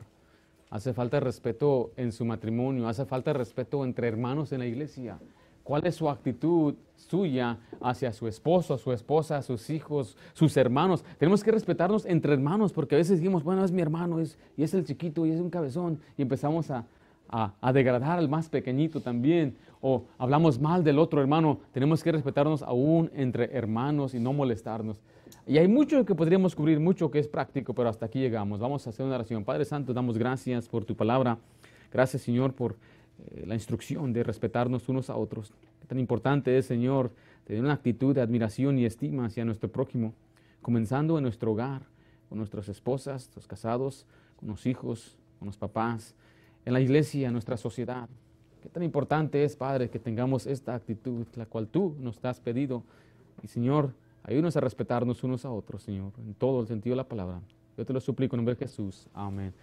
[0.69, 2.88] Hace falta respeto en su matrimonio.
[2.88, 5.19] Hace falta respeto entre hermanos en la iglesia.
[5.66, 11.03] ¿Cuál es su actitud suya hacia su esposo, su esposa, sus hijos, sus hermanos?
[11.18, 14.61] Tenemos que respetarnos entre hermanos porque a veces decimos, bueno, es mi hermano es, y
[14.61, 16.86] es el chiquito y es un cabezón y empezamos a,
[17.30, 22.61] a, degradar al más pequeñito también, o hablamos mal del otro hermano, tenemos que respetarnos
[22.61, 25.01] aún entre hermanos y no molestarnos.
[25.47, 28.59] Y hay mucho que podríamos cubrir, mucho que es práctico, pero hasta aquí llegamos.
[28.59, 29.43] Vamos a hacer una oración.
[29.43, 31.39] Padre Santo, damos gracias por tu palabra.
[31.91, 32.76] Gracias, Señor, por
[33.20, 35.53] eh, la instrucción de respetarnos unos a otros.
[35.80, 37.11] Qué tan importante es, Señor,
[37.45, 40.13] tener una actitud de admiración y estima hacia nuestro prójimo,
[40.61, 41.84] comenzando en nuestro hogar,
[42.30, 44.05] con nuestras esposas, los casados,
[44.36, 46.16] con los hijos, con los papás
[46.66, 48.09] en la iglesia, en nuestra sociedad.
[48.61, 52.84] Qué tan importante es, Padre, que tengamos esta actitud, la cual tú nos has pedido.
[53.43, 53.93] Y Señor,
[54.24, 57.39] ayúdanos a respetarnos unos a otros, Señor, en todo el sentido de la palabra.
[57.78, 59.07] Yo te lo suplico en nombre de Jesús.
[59.13, 59.53] Amén.